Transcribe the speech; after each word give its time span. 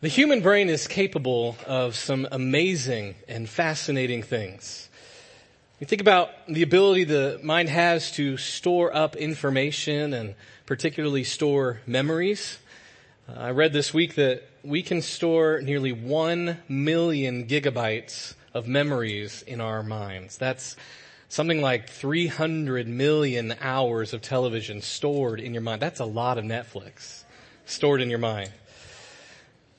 The 0.00 0.06
human 0.06 0.42
brain 0.42 0.68
is 0.68 0.86
capable 0.86 1.56
of 1.66 1.96
some 1.96 2.28
amazing 2.30 3.16
and 3.26 3.48
fascinating 3.48 4.22
things. 4.22 4.88
You 5.80 5.88
think 5.88 6.00
about 6.00 6.30
the 6.46 6.62
ability 6.62 7.02
the 7.02 7.40
mind 7.42 7.68
has 7.68 8.12
to 8.12 8.36
store 8.36 8.94
up 8.94 9.16
information 9.16 10.14
and 10.14 10.36
particularly 10.66 11.24
store 11.24 11.80
memories. 11.84 12.60
Uh, 13.28 13.40
I 13.40 13.50
read 13.50 13.72
this 13.72 13.92
week 13.92 14.14
that 14.14 14.44
we 14.62 14.84
can 14.84 15.02
store 15.02 15.60
nearly 15.62 15.90
one 15.90 16.58
million 16.68 17.48
gigabytes 17.48 18.34
of 18.54 18.68
memories 18.68 19.42
in 19.42 19.60
our 19.60 19.82
minds. 19.82 20.38
That's 20.38 20.76
something 21.28 21.60
like 21.60 21.90
300 21.90 22.86
million 22.86 23.56
hours 23.60 24.12
of 24.12 24.22
television 24.22 24.80
stored 24.80 25.40
in 25.40 25.54
your 25.54 25.62
mind. 25.62 25.82
That's 25.82 25.98
a 25.98 26.04
lot 26.04 26.38
of 26.38 26.44
Netflix 26.44 27.24
stored 27.66 28.00
in 28.00 28.10
your 28.10 28.20
mind. 28.20 28.52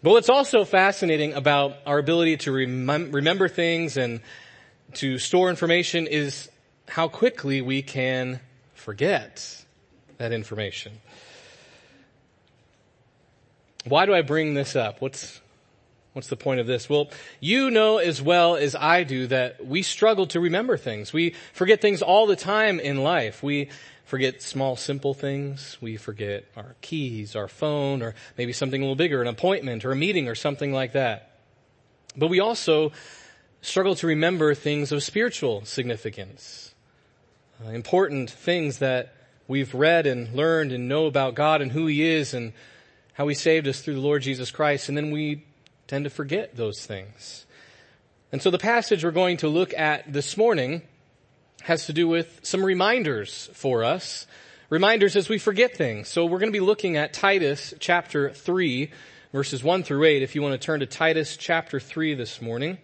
But 0.02 0.11
what's 0.11 0.29
also 0.29 0.63
fascinating 0.63 1.34
about 1.34 1.75
our 1.86 1.99
ability 1.99 2.38
to 2.38 2.52
remem- 2.52 3.13
remember 3.13 3.49
things 3.49 3.98
and 3.98 4.21
to 4.94 5.17
store 5.17 5.49
information 5.49 6.07
is 6.07 6.49
how 6.88 7.09
quickly 7.09 7.62
we 7.62 7.81
can 7.81 8.40
forget 8.76 9.66
that 10.17 10.31
information. 10.31 10.93
Why 13.84 14.05
do 14.05 14.13
I 14.13 14.21
bring 14.21 14.54
this 14.54 14.76
up? 14.76 15.02
What's, 15.02 15.41
what's 16.13 16.29
the 16.29 16.38
point 16.38 16.62
of 16.62 16.68
this? 16.68 16.90
Well, 16.90 17.09
you 17.41 17.70
know 17.70 17.98
as 17.98 18.21
well 18.21 18.55
as 18.55 18.76
I 18.76 19.04
do 19.04 19.27
that 19.27 19.66
we 19.66 19.81
struggle 19.81 20.27
to 20.27 20.40
remember 20.40 20.77
things. 20.77 21.12
We 21.12 21.35
forget 21.52 21.81
things 21.81 22.02
all 22.02 22.26
the 22.26 22.38
time 22.38 22.79
in 22.79 23.04
life. 23.04 23.43
We 23.43 23.70
forget 24.09 24.41
small, 24.41 24.76
simple 24.76 25.13
things. 25.13 25.77
We 25.80 25.95
forget 25.95 26.45
our 26.58 26.76
keys, 26.81 27.36
our 27.36 27.48
phone, 27.48 28.02
or 28.02 28.16
maybe 28.40 28.54
something 28.54 28.82
a 28.82 28.84
little 28.84 28.95
bigger, 28.95 29.22
an 29.22 29.27
appointment 29.27 29.85
or 29.85 29.91
a 29.91 29.95
meeting 29.95 30.27
or 30.27 30.34
something 30.34 30.73
like 30.73 30.94
that. 30.94 31.38
But 32.18 32.27
we 32.27 32.40
also 32.40 32.91
struggle 33.62 33.94
to 33.94 34.08
remember 34.08 34.55
things 34.55 34.91
of 34.91 35.04
spiritual 35.04 35.63
significance. 35.63 36.74
Uh, 37.63 37.70
important 37.70 38.32
things 38.32 38.80
that 38.80 39.13
we've 39.48 39.76
read 39.76 40.07
and 40.07 40.34
learned 40.34 40.71
and 40.71 40.90
know 40.90 41.05
about 41.05 41.35
God 41.35 41.62
and 41.62 41.71
who 41.71 41.85
He 41.85 42.02
is 42.02 42.34
and 42.34 42.54
how 43.13 43.27
He 43.27 43.35
saved 43.35 43.68
us 43.68 43.82
through 43.82 43.93
the 43.93 43.99
Lord 43.99 44.24
Jesus 44.24 44.49
Christ. 44.49 44.90
And 44.90 44.98
then 44.98 45.12
we 45.12 45.46
tend 45.85 46.05
to 46.05 46.10
forget 46.10 46.55
those 46.55 46.84
things. 46.84 47.46
And 48.32 48.41
so 48.41 48.49
the 48.49 48.57
passage 48.57 49.04
we're 49.04 49.12
going 49.12 49.37
to 49.37 49.49
look 49.49 49.71
at 49.76 50.12
this 50.12 50.35
morning 50.35 50.82
has 51.62 51.85
to 51.88 51.93
do 51.93 52.07
with 52.07 52.40
some 52.43 52.63
reminders 52.63 53.49
for 53.54 53.84
us. 53.84 54.27
Reminders 54.70 55.15
as 55.15 55.29
we 55.29 55.40
forget 55.40 55.76
things. 55.76 56.07
So 56.07 56.26
we're 56.26 56.40
going 56.40 56.52
to 56.52 56.57
be 56.57 56.65
looking 56.65 56.98
at 56.98 57.13
Titus 57.13 57.74
chapter 57.79 58.29
3 58.32 58.91
verses 59.32 59.63
1 59.63 59.84
through 59.84 60.04
8 60.04 60.24
if 60.24 60.34
you 60.34 60.41
want 60.41 60.60
to 60.60 60.65
turn 60.65 60.80
to 60.80 60.85
Titus 60.85 61.37
chapter 61.37 61.80
3 61.80 62.15
this 62.15 62.41
morning. 62.41 62.77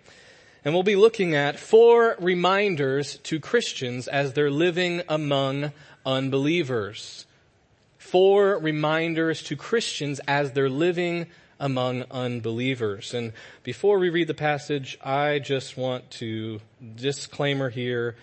And 0.64 0.74
we'll 0.74 0.84
be 0.84 0.96
looking 0.96 1.36
at 1.36 1.60
four 1.60 2.16
reminders 2.20 3.18
to 3.24 3.40
Christians 3.40 4.08
as 4.08 4.34
they're 4.34 4.52
living 4.52 5.02
among 5.08 5.72
unbelievers. 6.06 7.26
Four 7.98 8.60
reminders 8.60 9.44
to 9.44 9.56
Christians 9.56 10.20
as 10.28 10.52
they're 10.52 10.70
living 10.70 11.28
among 11.60 12.04
unbelievers. 12.12 13.14
And 13.14 13.34
before 13.64 14.00
we 14.00 14.10
read 14.10 14.28
the 14.28 14.34
passage, 14.34 14.98
I 15.04 15.40
just 15.40 15.78
want 15.78 16.10
to 16.12 16.60
disclaimer 16.96 17.70
here 17.70 18.16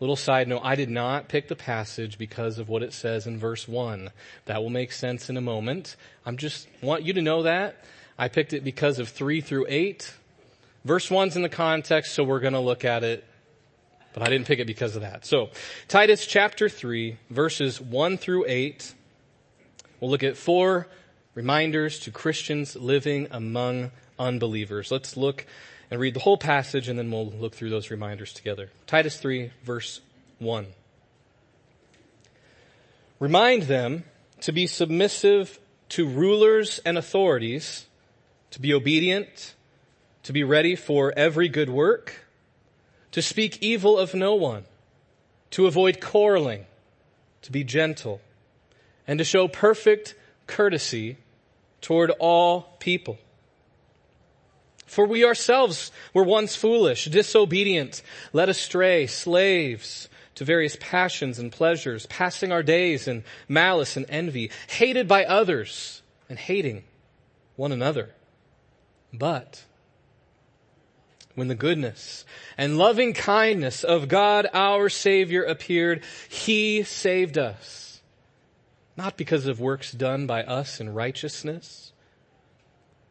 Little 0.00 0.16
side 0.16 0.46
note, 0.46 0.60
I 0.62 0.76
did 0.76 0.90
not 0.90 1.28
pick 1.28 1.48
the 1.48 1.56
passage 1.56 2.18
because 2.18 2.58
of 2.58 2.68
what 2.68 2.84
it 2.84 2.92
says 2.92 3.26
in 3.26 3.38
verse 3.38 3.66
1. 3.66 4.10
That 4.44 4.62
will 4.62 4.70
make 4.70 4.92
sense 4.92 5.28
in 5.28 5.36
a 5.36 5.40
moment. 5.40 5.96
I'm 6.24 6.36
just 6.36 6.68
want 6.80 7.02
you 7.02 7.12
to 7.14 7.22
know 7.22 7.42
that. 7.42 7.84
I 8.16 8.28
picked 8.28 8.52
it 8.52 8.62
because 8.62 8.98
of 9.00 9.08
3 9.08 9.40
through 9.40 9.66
8. 9.68 10.14
Verse 10.84 11.08
1's 11.08 11.34
in 11.34 11.42
the 11.42 11.48
context, 11.48 12.14
so 12.14 12.22
we're 12.22 12.38
going 12.38 12.52
to 12.52 12.60
look 12.60 12.84
at 12.84 13.02
it. 13.02 13.24
But 14.12 14.22
I 14.22 14.30
didn't 14.30 14.46
pick 14.46 14.60
it 14.60 14.66
because 14.66 14.94
of 14.94 15.02
that. 15.02 15.26
So, 15.26 15.50
Titus 15.88 16.26
chapter 16.26 16.68
3, 16.68 17.18
verses 17.30 17.80
1 17.80 18.18
through 18.18 18.44
8. 18.46 18.94
We'll 20.00 20.10
look 20.10 20.22
at 20.22 20.36
four 20.36 20.86
reminders 21.34 21.98
to 22.00 22.10
Christians 22.12 22.76
living 22.76 23.26
among 23.30 23.90
unbelievers. 24.18 24.90
Let's 24.90 25.16
look 25.16 25.44
and 25.90 26.00
read 26.00 26.14
the 26.14 26.20
whole 26.20 26.38
passage 26.38 26.88
and 26.88 26.98
then 26.98 27.10
we'll 27.10 27.30
look 27.30 27.54
through 27.54 27.70
those 27.70 27.90
reminders 27.90 28.32
together. 28.32 28.70
Titus 28.86 29.18
3 29.18 29.50
verse 29.62 30.00
1. 30.38 30.66
Remind 33.18 33.64
them 33.64 34.04
to 34.42 34.52
be 34.52 34.66
submissive 34.66 35.58
to 35.90 36.06
rulers 36.06 36.80
and 36.84 36.96
authorities, 36.96 37.86
to 38.50 38.60
be 38.60 38.72
obedient, 38.72 39.54
to 40.22 40.32
be 40.32 40.44
ready 40.44 40.76
for 40.76 41.12
every 41.16 41.48
good 41.48 41.70
work, 41.70 42.26
to 43.12 43.22
speak 43.22 43.58
evil 43.62 43.98
of 43.98 44.14
no 44.14 44.34
one, 44.34 44.64
to 45.50 45.66
avoid 45.66 46.00
quarreling, 46.00 46.66
to 47.42 47.50
be 47.50 47.64
gentle, 47.64 48.20
and 49.06 49.18
to 49.18 49.24
show 49.24 49.48
perfect 49.48 50.14
courtesy 50.46 51.16
toward 51.80 52.10
all 52.18 52.76
people. 52.78 53.18
For 54.88 55.06
we 55.06 55.24
ourselves 55.24 55.92
were 56.14 56.24
once 56.24 56.56
foolish, 56.56 57.04
disobedient, 57.04 58.02
led 58.32 58.48
astray, 58.48 59.06
slaves 59.06 60.08
to 60.34 60.44
various 60.44 60.76
passions 60.80 61.38
and 61.38 61.52
pleasures, 61.52 62.06
passing 62.06 62.52
our 62.52 62.62
days 62.62 63.06
in 63.06 63.22
malice 63.48 63.96
and 63.96 64.06
envy, 64.08 64.50
hated 64.68 65.06
by 65.06 65.24
others 65.24 66.00
and 66.28 66.38
hating 66.38 66.84
one 67.56 67.70
another. 67.70 68.10
But 69.12 69.64
when 71.34 71.48
the 71.48 71.54
goodness 71.54 72.24
and 72.56 72.78
loving 72.78 73.12
kindness 73.12 73.84
of 73.84 74.08
God 74.08 74.48
our 74.54 74.88
Savior 74.88 75.44
appeared, 75.44 76.02
He 76.28 76.82
saved 76.82 77.36
us. 77.36 78.00
Not 78.96 79.16
because 79.16 79.46
of 79.46 79.60
works 79.60 79.92
done 79.92 80.26
by 80.26 80.44
us 80.44 80.80
in 80.80 80.94
righteousness, 80.94 81.87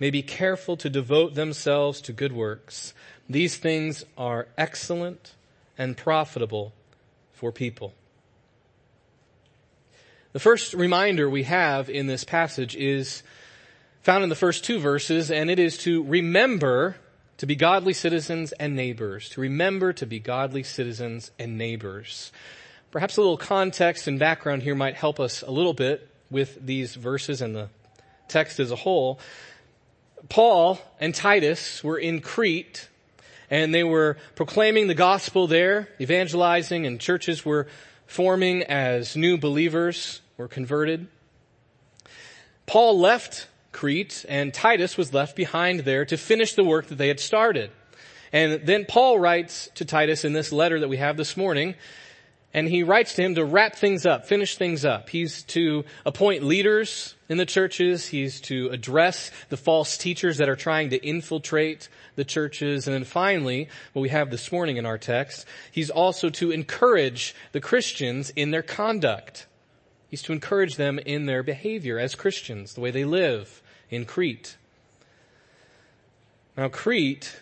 may 0.00 0.10
be 0.10 0.22
careful 0.22 0.76
to 0.78 0.90
devote 0.90 1.34
themselves 1.34 2.00
to 2.00 2.12
good 2.12 2.32
works. 2.32 2.94
These 3.28 3.58
things 3.58 4.04
are 4.18 4.48
excellent 4.58 5.34
and 5.78 5.96
profitable 5.96 6.72
for 7.32 7.52
people. 7.52 7.94
The 10.32 10.40
first 10.40 10.74
reminder 10.74 11.28
we 11.28 11.42
have 11.44 11.90
in 11.90 12.06
this 12.06 12.24
passage 12.24 12.74
is 12.74 13.22
found 14.02 14.24
in 14.24 14.30
the 14.30 14.36
first 14.36 14.64
two 14.64 14.78
verses, 14.78 15.30
and 15.30 15.50
it 15.50 15.58
is 15.58 15.76
to 15.78 16.02
remember 16.04 16.96
to 17.38 17.46
be 17.46 17.56
godly 17.56 17.92
citizens 17.92 18.52
and 18.52 18.76
neighbors. 18.76 19.28
To 19.30 19.40
remember 19.40 19.92
to 19.94 20.06
be 20.06 20.20
godly 20.20 20.62
citizens 20.62 21.30
and 21.38 21.58
neighbors. 21.58 22.32
Perhaps 22.90 23.16
a 23.16 23.20
little 23.20 23.36
context 23.36 24.06
and 24.06 24.18
background 24.18 24.62
here 24.62 24.74
might 24.74 24.94
help 24.94 25.20
us 25.20 25.42
a 25.42 25.50
little 25.50 25.74
bit 25.74 26.08
with 26.30 26.64
these 26.64 26.94
verses 26.94 27.40
and 27.40 27.54
the 27.54 27.68
text 28.28 28.60
as 28.60 28.70
a 28.70 28.76
whole. 28.76 29.18
Paul 30.28 30.78
and 31.00 31.14
Titus 31.14 31.82
were 31.82 31.98
in 31.98 32.20
Crete 32.20 32.88
and 33.50 33.74
they 33.74 33.82
were 33.82 34.16
proclaiming 34.36 34.86
the 34.86 34.94
gospel 34.94 35.46
there, 35.46 35.88
evangelizing 36.00 36.86
and 36.86 37.00
churches 37.00 37.44
were 37.44 37.66
forming 38.06 38.62
as 38.62 39.16
new 39.16 39.36
believers 39.36 40.20
were 40.36 40.48
converted. 40.48 41.08
Paul 42.66 42.98
left 42.98 43.48
Crete 43.72 44.24
and 44.28 44.54
Titus 44.54 44.96
was 44.96 45.12
left 45.12 45.34
behind 45.36 45.80
there 45.80 46.04
to 46.04 46.16
finish 46.16 46.54
the 46.54 46.64
work 46.64 46.86
that 46.86 46.98
they 46.98 47.08
had 47.08 47.20
started. 47.20 47.70
And 48.32 48.64
then 48.64 48.84
Paul 48.84 49.18
writes 49.18 49.70
to 49.74 49.84
Titus 49.84 50.24
in 50.24 50.32
this 50.32 50.52
letter 50.52 50.80
that 50.80 50.88
we 50.88 50.98
have 50.98 51.16
this 51.16 51.36
morning, 51.36 51.74
and 52.52 52.66
he 52.66 52.82
writes 52.82 53.14
to 53.14 53.22
him 53.22 53.36
to 53.36 53.44
wrap 53.44 53.76
things 53.76 54.04
up, 54.04 54.26
finish 54.26 54.56
things 54.56 54.84
up. 54.84 55.08
He's 55.08 55.44
to 55.44 55.84
appoint 56.04 56.42
leaders 56.42 57.14
in 57.28 57.38
the 57.38 57.46
churches. 57.46 58.06
He's 58.06 58.40
to 58.42 58.70
address 58.70 59.30
the 59.50 59.56
false 59.56 59.96
teachers 59.96 60.38
that 60.38 60.48
are 60.48 60.56
trying 60.56 60.90
to 60.90 60.96
infiltrate 60.96 61.88
the 62.16 62.24
churches. 62.24 62.88
And 62.88 62.94
then 62.94 63.04
finally, 63.04 63.68
what 63.92 64.02
we 64.02 64.08
have 64.08 64.30
this 64.30 64.50
morning 64.50 64.78
in 64.78 64.86
our 64.86 64.98
text, 64.98 65.46
he's 65.70 65.90
also 65.90 66.28
to 66.30 66.50
encourage 66.50 67.36
the 67.52 67.60
Christians 67.60 68.30
in 68.30 68.50
their 68.50 68.62
conduct. 68.62 69.46
He's 70.08 70.22
to 70.22 70.32
encourage 70.32 70.74
them 70.74 70.98
in 70.98 71.26
their 71.26 71.44
behavior 71.44 72.00
as 72.00 72.16
Christians, 72.16 72.74
the 72.74 72.80
way 72.80 72.90
they 72.90 73.04
live 73.04 73.62
in 73.90 74.04
Crete. 74.04 74.56
Now 76.56 76.68
Crete 76.68 77.40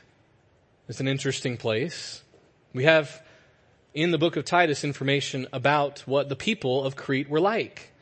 is 0.87 1.01
an 1.01 1.09
interesting 1.09 1.57
place. 1.57 2.23
We 2.75 2.85
have 2.85 3.23
in 3.95 4.11
the 4.11 4.19
book 4.19 4.37
of 4.37 4.45
Titus 4.45 4.85
information 4.85 5.47
about 5.53 6.01
what 6.01 6.29
the 6.29 6.37
people 6.37 6.85
of 6.85 6.97
Crete 6.97 7.29
were 7.29 7.41
like. 7.41 7.93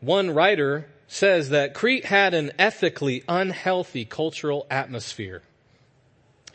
One 0.00 0.30
writer 0.30 0.86
says 1.06 1.50
that 1.50 1.74
Crete 1.74 2.06
had 2.06 2.34
an 2.34 2.52
ethically 2.58 3.22
unhealthy 3.28 4.04
cultural 4.04 4.66
atmosphere. 4.70 5.42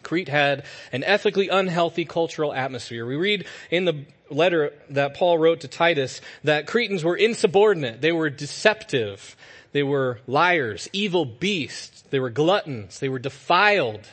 Crete 0.03 0.29
had 0.29 0.63
an 0.91 1.03
ethically 1.03 1.49
unhealthy 1.49 2.05
cultural 2.05 2.53
atmosphere. 2.53 3.05
We 3.05 3.15
read 3.15 3.45
in 3.69 3.85
the 3.85 4.05
letter 4.29 4.73
that 4.89 5.15
Paul 5.15 5.37
wrote 5.37 5.61
to 5.61 5.67
Titus 5.67 6.21
that 6.43 6.67
Cretans 6.67 7.03
were 7.03 7.15
insubordinate. 7.15 8.01
They 8.01 8.11
were 8.11 8.29
deceptive. 8.29 9.35
They 9.71 9.83
were 9.83 10.19
liars, 10.27 10.89
evil 10.93 11.25
beasts. 11.25 12.03
They 12.09 12.19
were 12.19 12.29
gluttons. 12.29 12.99
They 12.99 13.09
were 13.09 13.19
defiled. 13.19 14.07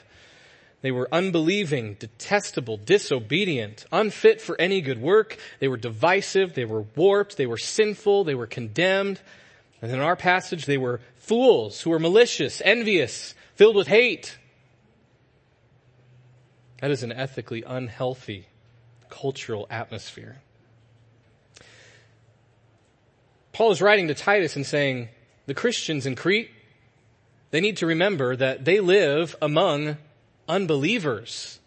They 0.85 0.93
were 0.93 1.09
unbelieving, 1.11 1.97
detestable, 1.99 2.77
disobedient, 2.77 3.87
unfit 3.91 4.43
for 4.43 4.61
any 4.61 4.83
good 4.83 5.01
work. 5.01 5.39
They 5.59 5.67
were 5.67 5.79
divisive. 5.79 6.53
They 6.53 6.67
were 6.67 6.83
warped. 6.95 7.39
They 7.39 7.47
were 7.47 7.57
sinful. 7.57 8.25
They 8.25 8.35
were 8.35 8.47
condemned. 8.47 9.19
And 9.81 9.91
in 9.91 9.99
our 10.01 10.15
passage, 10.15 10.67
they 10.67 10.77
were 10.77 11.01
fools 11.17 11.81
who 11.81 11.89
were 11.89 11.99
malicious, 11.99 12.61
envious, 12.63 13.35
filled 13.55 13.77
with 13.77 13.87
hate. 13.89 14.37
That 16.83 16.91
is 16.91 17.03
an 17.03 17.13
ethically 17.13 17.63
unhealthy 17.67 18.49
cultural 19.09 19.67
atmosphere. 19.71 20.43
Paul 23.55 23.71
is 23.71 23.81
writing 23.81 24.09
to 24.09 24.15
Titus 24.15 24.55
and 24.55 24.67
saying, 24.67 25.09
the 25.47 25.55
Christians 25.55 26.05
in 26.05 26.15
Crete, 26.15 26.51
they 27.53 27.63
need 27.63 27.79
to 27.79 27.87
remember 27.87 28.37
that 28.37 28.67
they 28.67 28.81
live 28.81 29.35
among 29.41 29.97
unbelievers. 30.49 31.58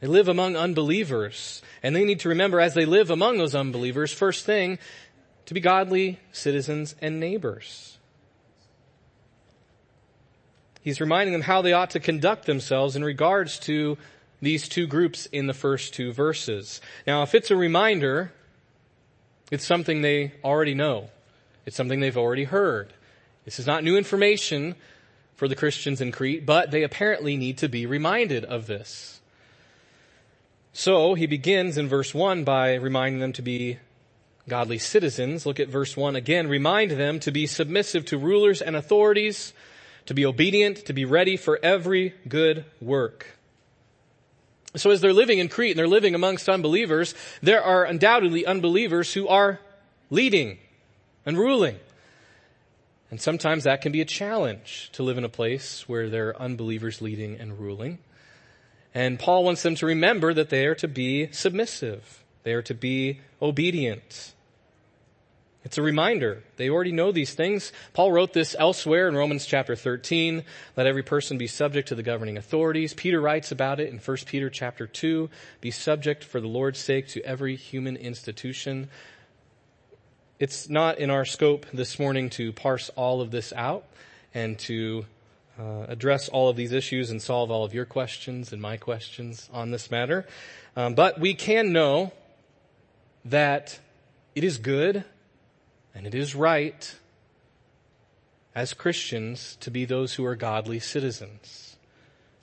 They 0.00 0.06
live 0.06 0.28
among 0.28 0.56
unbelievers. 0.56 1.62
And 1.82 1.94
they 1.94 2.04
need 2.04 2.20
to 2.20 2.28
remember 2.28 2.60
as 2.60 2.74
they 2.74 2.84
live 2.84 3.10
among 3.10 3.38
those 3.38 3.54
unbelievers, 3.54 4.12
first 4.12 4.44
thing, 4.44 4.78
to 5.46 5.54
be 5.54 5.60
godly 5.60 6.18
citizens 6.32 6.94
and 7.00 7.20
neighbors. 7.20 7.98
He's 10.82 11.00
reminding 11.00 11.32
them 11.32 11.42
how 11.42 11.62
they 11.62 11.72
ought 11.72 11.90
to 11.90 12.00
conduct 12.00 12.46
themselves 12.46 12.94
in 12.94 13.04
regards 13.04 13.58
to 13.60 13.98
these 14.40 14.68
two 14.68 14.86
groups 14.86 15.26
in 15.26 15.46
the 15.46 15.54
first 15.54 15.94
two 15.94 16.12
verses. 16.12 16.80
Now, 17.06 17.22
if 17.22 17.34
it's 17.34 17.50
a 17.50 17.56
reminder, 17.56 18.32
it's 19.50 19.64
something 19.64 20.02
they 20.02 20.34
already 20.44 20.74
know. 20.74 21.10
It's 21.64 21.76
something 21.76 22.00
they've 22.00 22.16
already 22.16 22.44
heard. 22.44 22.92
This 23.44 23.58
is 23.58 23.66
not 23.66 23.82
new 23.82 23.96
information 23.96 24.74
for 25.36 25.48
the 25.48 25.54
Christians 25.54 26.00
in 26.00 26.12
Crete, 26.12 26.44
but 26.44 26.70
they 26.70 26.82
apparently 26.82 27.36
need 27.36 27.58
to 27.58 27.68
be 27.68 27.86
reminded 27.86 28.44
of 28.44 28.66
this. 28.66 29.20
So 30.72 31.14
he 31.14 31.26
begins 31.26 31.78
in 31.78 31.88
verse 31.88 32.14
1 32.14 32.44
by 32.44 32.74
reminding 32.74 33.20
them 33.20 33.32
to 33.34 33.42
be 33.42 33.78
godly 34.48 34.78
citizens. 34.78 35.46
Look 35.46 35.60
at 35.60 35.68
verse 35.68 35.96
1 35.96 36.16
again. 36.16 36.48
Remind 36.48 36.92
them 36.92 37.20
to 37.20 37.30
be 37.30 37.46
submissive 37.46 38.04
to 38.06 38.18
rulers 38.18 38.62
and 38.62 38.76
authorities, 38.76 39.52
to 40.06 40.14
be 40.14 40.26
obedient, 40.26 40.84
to 40.86 40.92
be 40.92 41.04
ready 41.04 41.36
for 41.36 41.58
every 41.62 42.14
good 42.28 42.64
work. 42.80 43.26
So 44.74 44.90
as 44.90 45.00
they're 45.00 45.12
living 45.12 45.38
in 45.38 45.48
Crete 45.48 45.72
and 45.72 45.78
they're 45.78 45.88
living 45.88 46.14
amongst 46.14 46.48
unbelievers, 46.48 47.14
there 47.42 47.62
are 47.62 47.84
undoubtedly 47.84 48.44
unbelievers 48.44 49.14
who 49.14 49.26
are 49.28 49.60
leading 50.10 50.58
and 51.24 51.38
ruling. 51.38 51.78
And 53.10 53.20
sometimes 53.20 53.64
that 53.64 53.82
can 53.82 53.92
be 53.92 54.00
a 54.00 54.06
challenge 54.06 54.90
to 54.92 55.02
live 55.02 55.18
in 55.18 55.24
a 55.24 55.28
place 55.28 55.88
where 55.88 56.08
there 56.10 56.28
are 56.28 56.42
unbelievers 56.42 57.00
leading 57.00 57.38
and 57.38 57.58
ruling. 57.58 57.98
And 58.94 59.18
Paul 59.18 59.44
wants 59.44 59.62
them 59.62 59.74
to 59.76 59.86
remember 59.86 60.34
that 60.34 60.50
they 60.50 60.66
are 60.66 60.74
to 60.76 60.88
be 60.88 61.30
submissive. 61.30 62.24
They 62.42 62.52
are 62.54 62.62
to 62.62 62.74
be 62.74 63.20
obedient. 63.40 64.32
It's 65.66 65.78
a 65.78 65.82
reminder. 65.82 66.44
They 66.56 66.70
already 66.70 66.92
know 66.92 67.10
these 67.10 67.34
things. 67.34 67.72
Paul 67.92 68.12
wrote 68.12 68.32
this 68.32 68.54
elsewhere 68.56 69.08
in 69.08 69.16
Romans 69.16 69.46
chapter 69.46 69.74
13. 69.74 70.44
Let 70.76 70.86
every 70.86 71.02
person 71.02 71.38
be 71.38 71.48
subject 71.48 71.88
to 71.88 71.96
the 71.96 72.04
governing 72.04 72.36
authorities. 72.36 72.94
Peter 72.94 73.20
writes 73.20 73.50
about 73.50 73.80
it 73.80 73.88
in 73.88 73.98
1 73.98 74.16
Peter 74.26 74.48
chapter 74.48 74.86
2. 74.86 75.28
Be 75.60 75.72
subject 75.72 76.22
for 76.22 76.40
the 76.40 76.46
Lord's 76.46 76.78
sake 76.78 77.08
to 77.08 77.22
every 77.22 77.56
human 77.56 77.96
institution. 77.96 78.88
It's 80.38 80.68
not 80.68 80.98
in 80.98 81.08
our 81.08 81.24
scope 81.24 81.64
this 81.72 81.98
morning 81.98 82.28
to 82.30 82.52
parse 82.52 82.90
all 82.90 83.22
of 83.22 83.30
this 83.30 83.54
out 83.54 83.84
and 84.34 84.58
to 84.60 85.06
uh, 85.58 85.86
address 85.88 86.28
all 86.28 86.50
of 86.50 86.56
these 86.56 86.72
issues 86.72 87.10
and 87.10 87.22
solve 87.22 87.50
all 87.50 87.64
of 87.64 87.72
your 87.72 87.86
questions 87.86 88.52
and 88.52 88.60
my 88.60 88.76
questions 88.76 89.48
on 89.50 89.70
this 89.70 89.90
matter. 89.90 90.26
Um, 90.76 90.94
but 90.94 91.18
we 91.18 91.32
can 91.32 91.72
know 91.72 92.12
that 93.24 93.78
it 94.34 94.44
is 94.44 94.58
good 94.58 95.04
and 95.94 96.06
it 96.06 96.14
is 96.14 96.34
right 96.34 96.94
as 98.54 98.74
Christians 98.74 99.56
to 99.60 99.70
be 99.70 99.86
those 99.86 100.12
who 100.14 100.24
are 100.26 100.36
godly 100.36 100.80
citizens, 100.80 101.65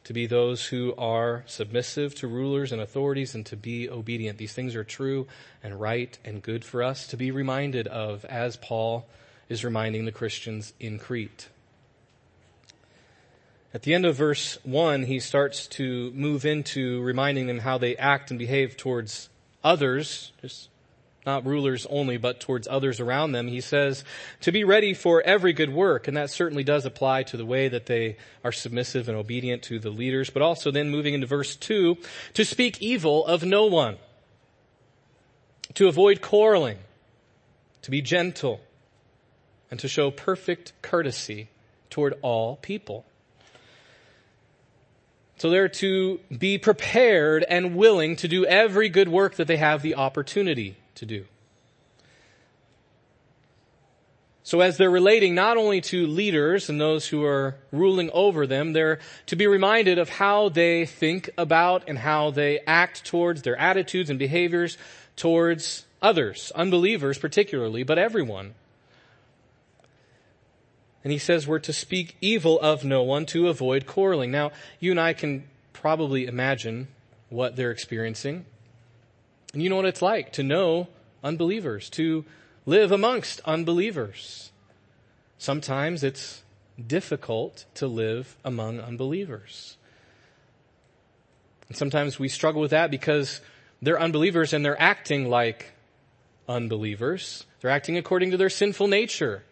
to 0.03 0.13
be 0.13 0.27
those 0.27 0.65
who 0.65 0.93
are 0.97 1.43
submissive 1.45 2.13
to 2.15 2.27
rulers 2.27 2.71
and 2.71 2.81
authorities 2.81 3.35
and 3.35 3.45
to 3.45 3.55
be 3.55 3.89
obedient. 3.89 4.37
These 4.37 4.53
things 4.53 4.75
are 4.75 4.83
true 4.83 5.27
and 5.63 5.79
right 5.79 6.17
and 6.25 6.41
good 6.41 6.65
for 6.65 6.83
us 6.83 7.07
to 7.07 7.17
be 7.17 7.31
reminded 7.31 7.87
of 7.87 8.25
as 8.25 8.57
Paul 8.57 9.05
is 9.49 9.63
reminding 9.63 10.05
the 10.05 10.11
Christians 10.11 10.73
in 10.79 10.99
Crete. 10.99 11.47
At 13.73 13.83
the 13.83 13.93
end 13.93 14.05
of 14.05 14.15
verse 14.15 14.59
1, 14.63 15.03
he 15.03 15.19
starts 15.19 15.65
to 15.67 16.11
move 16.11 16.45
into 16.45 17.01
reminding 17.01 17.47
them 17.47 17.59
how 17.59 17.77
they 17.77 17.95
act 17.95 18.29
and 18.29 18.37
behave 18.37 18.77
towards 18.77 19.29
others, 19.63 20.31
just 20.41 20.69
not 21.25 21.45
rulers 21.45 21.85
only, 21.89 22.17
but 22.17 22.39
towards 22.39 22.67
others 22.67 22.99
around 22.99 23.31
them. 23.31 23.47
He 23.47 23.61
says 23.61 24.03
to 24.41 24.51
be 24.51 24.63
ready 24.63 24.93
for 24.93 25.21
every 25.21 25.53
good 25.53 25.73
work, 25.73 26.07
and 26.07 26.17
that 26.17 26.29
certainly 26.29 26.63
does 26.63 26.85
apply 26.85 27.23
to 27.23 27.37
the 27.37 27.45
way 27.45 27.67
that 27.69 27.85
they 27.85 28.17
are 28.43 28.51
submissive 28.51 29.07
and 29.07 29.17
obedient 29.17 29.63
to 29.63 29.79
the 29.79 29.89
leaders, 29.89 30.29
but 30.29 30.41
also 30.41 30.71
then 30.71 30.89
moving 30.89 31.13
into 31.13 31.27
verse 31.27 31.55
2, 31.55 31.97
to 32.33 32.45
speak 32.45 32.81
evil 32.81 33.25
of 33.25 33.43
no 33.43 33.65
one, 33.65 33.97
to 35.75 35.87
avoid 35.87 36.21
quarreling, 36.21 36.79
to 37.81 37.91
be 37.91 38.01
gentle, 38.01 38.59
and 39.71 39.79
to 39.79 39.87
show 39.87 40.11
perfect 40.11 40.73
courtesy 40.81 41.47
toward 41.89 42.15
all 42.21 42.57
people. 42.57 43.05
So 45.37 45.49
they're 45.49 45.67
to 45.67 46.19
be 46.37 46.57
prepared 46.57 47.43
and 47.43 47.75
willing 47.75 48.15
to 48.17 48.27
do 48.27 48.45
every 48.45 48.87
good 48.87 49.09
work 49.09 49.35
that 49.35 49.47
they 49.47 49.57
have 49.57 49.81
the 49.81 49.95
opportunity 49.95 50.77
to 50.95 51.05
do. 51.05 51.25
So 54.45 54.59
as 54.59 54.77
they're 54.77 54.91
relating 54.91 55.35
not 55.35 55.55
only 55.55 55.79
to 55.81 56.05
leaders 56.05 56.69
and 56.69 56.79
those 56.79 57.07
who 57.07 57.23
are 57.23 57.55
ruling 57.71 58.09
over 58.13 58.45
them, 58.45 58.73
they're 58.73 58.99
to 59.27 59.37
be 59.37 59.47
reminded 59.47 59.97
of 59.97 60.09
how 60.09 60.49
they 60.49 60.85
think 60.85 61.29
about 61.37 61.85
and 61.87 61.97
how 61.97 62.29
they 62.29 62.59
act 62.67 63.05
towards 63.05 63.41
their 63.43 63.55
attitudes 63.55 64.09
and 64.09 64.19
behaviors 64.19 64.77
towards 65.15 65.85
others, 66.01 66.51
unbelievers 66.55 67.17
particularly, 67.17 67.83
but 67.83 67.97
everyone. 67.97 68.53
And 71.03 71.11
he 71.13 71.19
says 71.19 71.47
we're 71.47 71.59
to 71.59 71.73
speak 71.73 72.17
evil 72.19 72.59
of 72.59 72.83
no 72.83 73.01
one 73.01 73.25
to 73.27 73.47
avoid 73.47 73.85
quarreling. 73.85 74.31
Now, 74.31 74.51
you 74.79 74.91
and 74.91 74.99
I 74.99 75.13
can 75.13 75.45
probably 75.71 76.25
imagine 76.25 76.89
what 77.29 77.55
they're 77.55 77.71
experiencing. 77.71 78.45
And 79.53 79.61
you 79.61 79.69
know 79.69 79.75
what 79.75 79.85
it's 79.85 80.01
like 80.01 80.33
to 80.33 80.43
know 80.43 80.87
unbelievers, 81.23 81.89
to 81.91 82.25
live 82.65 82.91
amongst 82.91 83.39
unbelievers. 83.45 84.51
Sometimes 85.37 86.03
it's 86.03 86.41
difficult 86.87 87.65
to 87.75 87.87
live 87.87 88.35
among 88.43 88.79
unbelievers. 88.79 89.77
And 91.67 91.77
sometimes 91.77 92.19
we 92.19 92.29
struggle 92.29 92.61
with 92.61 92.71
that 92.71 92.91
because 92.91 93.41
they're 93.81 93.99
unbelievers 93.99 94.53
and 94.53 94.65
they're 94.65 94.81
acting 94.81 95.29
like 95.29 95.71
unbelievers. 96.47 97.45
They're 97.61 97.71
acting 97.71 97.97
according 97.97 98.31
to 98.31 98.37
their 98.37 98.49
sinful 98.49 98.87
nature. 98.87 99.43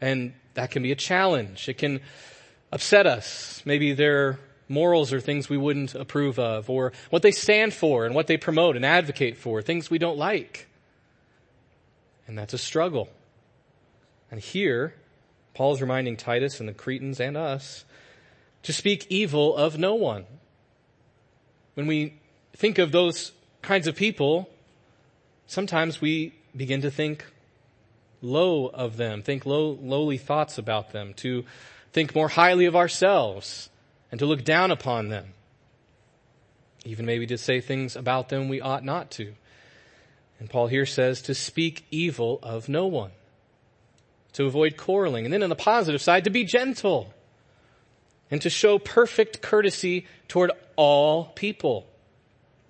And 0.00 0.32
that 0.54 0.70
can 0.70 0.82
be 0.82 0.92
a 0.92 0.96
challenge. 0.96 1.68
It 1.68 1.78
can 1.78 2.00
upset 2.72 3.06
us. 3.06 3.62
Maybe 3.64 3.92
they're 3.92 4.38
morals 4.68 5.12
are 5.12 5.20
things 5.20 5.48
we 5.48 5.56
wouldn't 5.56 5.94
approve 5.94 6.38
of, 6.38 6.70
or 6.70 6.92
what 7.10 7.22
they 7.22 7.30
stand 7.30 7.74
for 7.74 8.06
and 8.06 8.14
what 8.14 8.26
they 8.26 8.36
promote 8.36 8.76
and 8.76 8.84
advocate 8.84 9.36
for, 9.36 9.62
things 9.62 9.90
we 9.90 9.98
don't 9.98 10.18
like. 10.18 10.68
And 12.26 12.38
that's 12.38 12.54
a 12.54 12.58
struggle. 12.58 13.08
And 14.30 14.40
here, 14.40 14.94
Paul's 15.54 15.80
reminding 15.80 16.16
Titus 16.16 16.60
and 16.60 16.68
the 16.68 16.72
Cretans 16.72 17.20
and 17.20 17.36
us 17.36 17.84
to 18.62 18.72
speak 18.72 19.06
evil 19.10 19.54
of 19.56 19.78
no 19.78 19.94
one. 19.94 20.24
When 21.74 21.86
we 21.86 22.14
think 22.56 22.78
of 22.78 22.92
those 22.92 23.32
kinds 23.62 23.86
of 23.86 23.94
people, 23.94 24.48
sometimes 25.46 26.00
we 26.00 26.34
begin 26.56 26.82
to 26.82 26.90
think 26.90 27.24
low 28.22 28.66
of 28.66 28.96
them, 28.96 29.22
think 29.22 29.44
low, 29.44 29.78
lowly 29.82 30.18
thoughts 30.18 30.56
about 30.56 30.92
them, 30.92 31.12
to 31.14 31.44
think 31.92 32.14
more 32.14 32.28
highly 32.28 32.64
of 32.64 32.74
ourselves 32.74 33.68
and 34.14 34.20
to 34.20 34.26
look 34.26 34.44
down 34.44 34.70
upon 34.70 35.08
them. 35.08 35.34
Even 36.84 37.04
maybe 37.04 37.26
to 37.26 37.36
say 37.36 37.60
things 37.60 37.96
about 37.96 38.28
them 38.28 38.48
we 38.48 38.60
ought 38.60 38.84
not 38.84 39.10
to. 39.10 39.34
And 40.38 40.48
Paul 40.48 40.68
here 40.68 40.86
says 40.86 41.20
to 41.22 41.34
speak 41.34 41.84
evil 41.90 42.38
of 42.40 42.68
no 42.68 42.86
one, 42.86 43.10
to 44.34 44.44
avoid 44.46 44.76
quarreling. 44.76 45.24
And 45.24 45.34
then 45.34 45.42
on 45.42 45.48
the 45.48 45.56
positive 45.56 46.00
side, 46.00 46.22
to 46.22 46.30
be 46.30 46.44
gentle 46.44 47.12
and 48.30 48.40
to 48.42 48.50
show 48.50 48.78
perfect 48.78 49.42
courtesy 49.42 50.06
toward 50.28 50.52
all 50.76 51.24
people. 51.24 51.84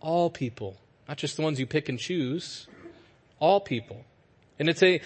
All 0.00 0.30
people. 0.30 0.78
Not 1.08 1.18
just 1.18 1.36
the 1.36 1.42
ones 1.42 1.60
you 1.60 1.66
pick 1.66 1.90
and 1.90 1.98
choose. 1.98 2.66
All 3.38 3.60
people. 3.60 4.02
And 4.58 4.70
it's 4.70 4.82
a 4.82 5.02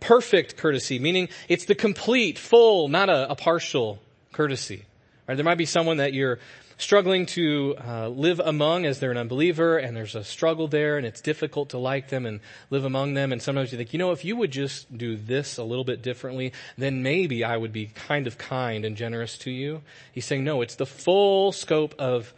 perfect 0.00 0.56
courtesy, 0.56 0.98
meaning 0.98 1.28
it's 1.48 1.66
the 1.66 1.76
complete, 1.76 2.40
full, 2.40 2.88
not 2.88 3.08
a, 3.08 3.30
a 3.30 3.36
partial 3.36 4.00
courtesy. 4.32 4.84
Right? 5.26 5.34
There 5.34 5.44
might 5.44 5.58
be 5.58 5.66
someone 5.66 5.96
that 5.96 6.12
you're 6.12 6.38
struggling 6.78 7.24
to 7.24 7.74
uh, 7.84 8.08
live 8.08 8.38
among 8.38 8.84
as 8.84 9.00
they're 9.00 9.10
an 9.10 9.16
unbeliever 9.16 9.78
and 9.78 9.96
there's 9.96 10.14
a 10.14 10.22
struggle 10.22 10.68
there 10.68 10.98
and 10.98 11.06
it's 11.06 11.22
difficult 11.22 11.70
to 11.70 11.78
like 11.78 12.10
them 12.10 12.26
and 12.26 12.40
live 12.68 12.84
among 12.84 13.14
them 13.14 13.32
and 13.32 13.40
sometimes 13.40 13.72
you 13.72 13.78
think 13.78 13.94
you 13.94 13.98
know 13.98 14.12
if 14.12 14.26
you 14.26 14.36
would 14.36 14.50
just 14.50 14.96
do 14.96 15.16
this 15.16 15.56
a 15.56 15.64
little 15.64 15.84
bit 15.84 16.02
differently 16.02 16.52
then 16.76 17.02
maybe 17.02 17.42
i 17.42 17.56
would 17.56 17.72
be 17.72 17.86
kind 17.86 18.26
of 18.26 18.36
kind 18.36 18.84
and 18.84 18.96
generous 18.96 19.38
to 19.38 19.50
you. 19.50 19.82
He's 20.12 20.26
saying 20.26 20.44
no 20.44 20.60
it's 20.60 20.74
the 20.74 20.86
full 20.86 21.52
scope 21.52 21.94
of 21.98 22.34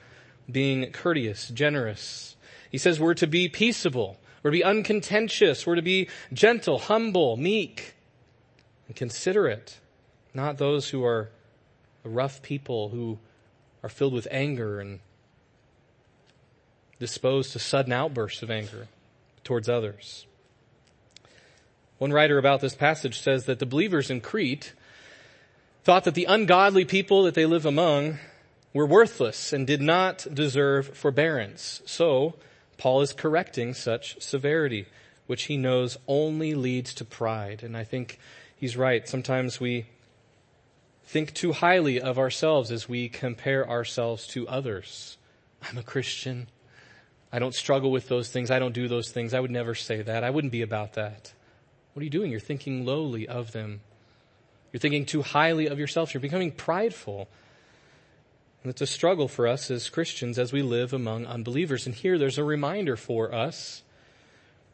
being 0.50 0.92
courteous 0.92 1.48
generous. 1.48 2.36
He 2.70 2.78
says 2.78 3.00
we're 3.00 3.14
to 3.14 3.26
be 3.26 3.48
peaceable. 3.48 4.18
We're 4.42 4.52
to 4.52 4.58
be 4.58 4.64
uncontentious. 4.64 5.66
We're 5.66 5.74
to 5.74 5.82
be 5.82 6.08
gentle 6.32 6.78
humble 6.78 7.36
meek 7.36 7.94
and 8.86 8.94
considerate 8.94 9.78
not 10.32 10.58
those 10.58 10.90
who 10.90 11.04
are 11.04 11.30
rough 12.04 12.42
people 12.42 12.90
who 12.90 13.18
are 13.82 13.88
filled 13.88 14.12
with 14.12 14.28
anger 14.30 14.80
and 14.80 15.00
disposed 16.98 17.52
to 17.52 17.58
sudden 17.58 17.92
outbursts 17.92 18.42
of 18.42 18.50
anger 18.50 18.88
towards 19.44 19.68
others. 19.68 20.26
One 21.98 22.12
writer 22.12 22.38
about 22.38 22.60
this 22.60 22.74
passage 22.74 23.20
says 23.20 23.46
that 23.46 23.58
the 23.58 23.66
believers 23.66 24.10
in 24.10 24.20
Crete 24.20 24.72
thought 25.82 26.04
that 26.04 26.14
the 26.14 26.26
ungodly 26.26 26.84
people 26.84 27.22
that 27.24 27.34
they 27.34 27.46
live 27.46 27.66
among 27.66 28.18
were 28.72 28.86
worthless 28.86 29.52
and 29.52 29.66
did 29.66 29.80
not 29.80 30.26
deserve 30.32 30.96
forbearance. 30.96 31.82
So, 31.86 32.34
Paul 32.76 33.00
is 33.00 33.12
correcting 33.12 33.74
such 33.74 34.20
severity, 34.22 34.86
which 35.26 35.44
he 35.44 35.56
knows 35.56 35.98
only 36.06 36.54
leads 36.54 36.94
to 36.94 37.04
pride. 37.04 37.62
And 37.62 37.76
I 37.76 37.84
think 37.84 38.18
he's 38.56 38.76
right. 38.76 39.08
Sometimes 39.08 39.60
we 39.60 39.86
think 41.08 41.32
too 41.32 41.52
highly 41.52 42.02
of 42.02 42.18
ourselves 42.18 42.70
as 42.70 42.86
we 42.86 43.08
compare 43.08 43.66
ourselves 43.68 44.26
to 44.26 44.46
others. 44.46 45.16
I'm 45.62 45.78
a 45.78 45.82
Christian. 45.82 46.48
I 47.32 47.38
don't 47.38 47.54
struggle 47.54 47.90
with 47.90 48.08
those 48.08 48.28
things. 48.28 48.50
I 48.50 48.58
don't 48.58 48.74
do 48.74 48.88
those 48.88 49.10
things. 49.10 49.32
I 49.32 49.40
would 49.40 49.50
never 49.50 49.74
say 49.74 50.02
that. 50.02 50.22
I 50.22 50.28
wouldn't 50.28 50.52
be 50.52 50.60
about 50.60 50.92
that. 50.94 51.32
What 51.94 52.02
are 52.02 52.04
you 52.04 52.10
doing? 52.10 52.30
You're 52.30 52.40
thinking 52.40 52.84
lowly 52.84 53.26
of 53.26 53.52
them. 53.52 53.80
You're 54.70 54.80
thinking 54.80 55.06
too 55.06 55.22
highly 55.22 55.66
of 55.66 55.78
yourself. 55.78 56.12
You're 56.12 56.20
becoming 56.20 56.52
prideful. 56.52 57.28
And 58.62 58.68
it's 58.68 58.82
a 58.82 58.86
struggle 58.86 59.28
for 59.28 59.46
us 59.46 59.70
as 59.70 59.88
Christians 59.88 60.38
as 60.38 60.52
we 60.52 60.60
live 60.60 60.92
among 60.92 61.24
unbelievers. 61.24 61.86
And 61.86 61.94
here 61.94 62.18
there's 62.18 62.36
a 62.36 62.44
reminder 62.44 62.96
for 62.96 63.34
us. 63.34 63.82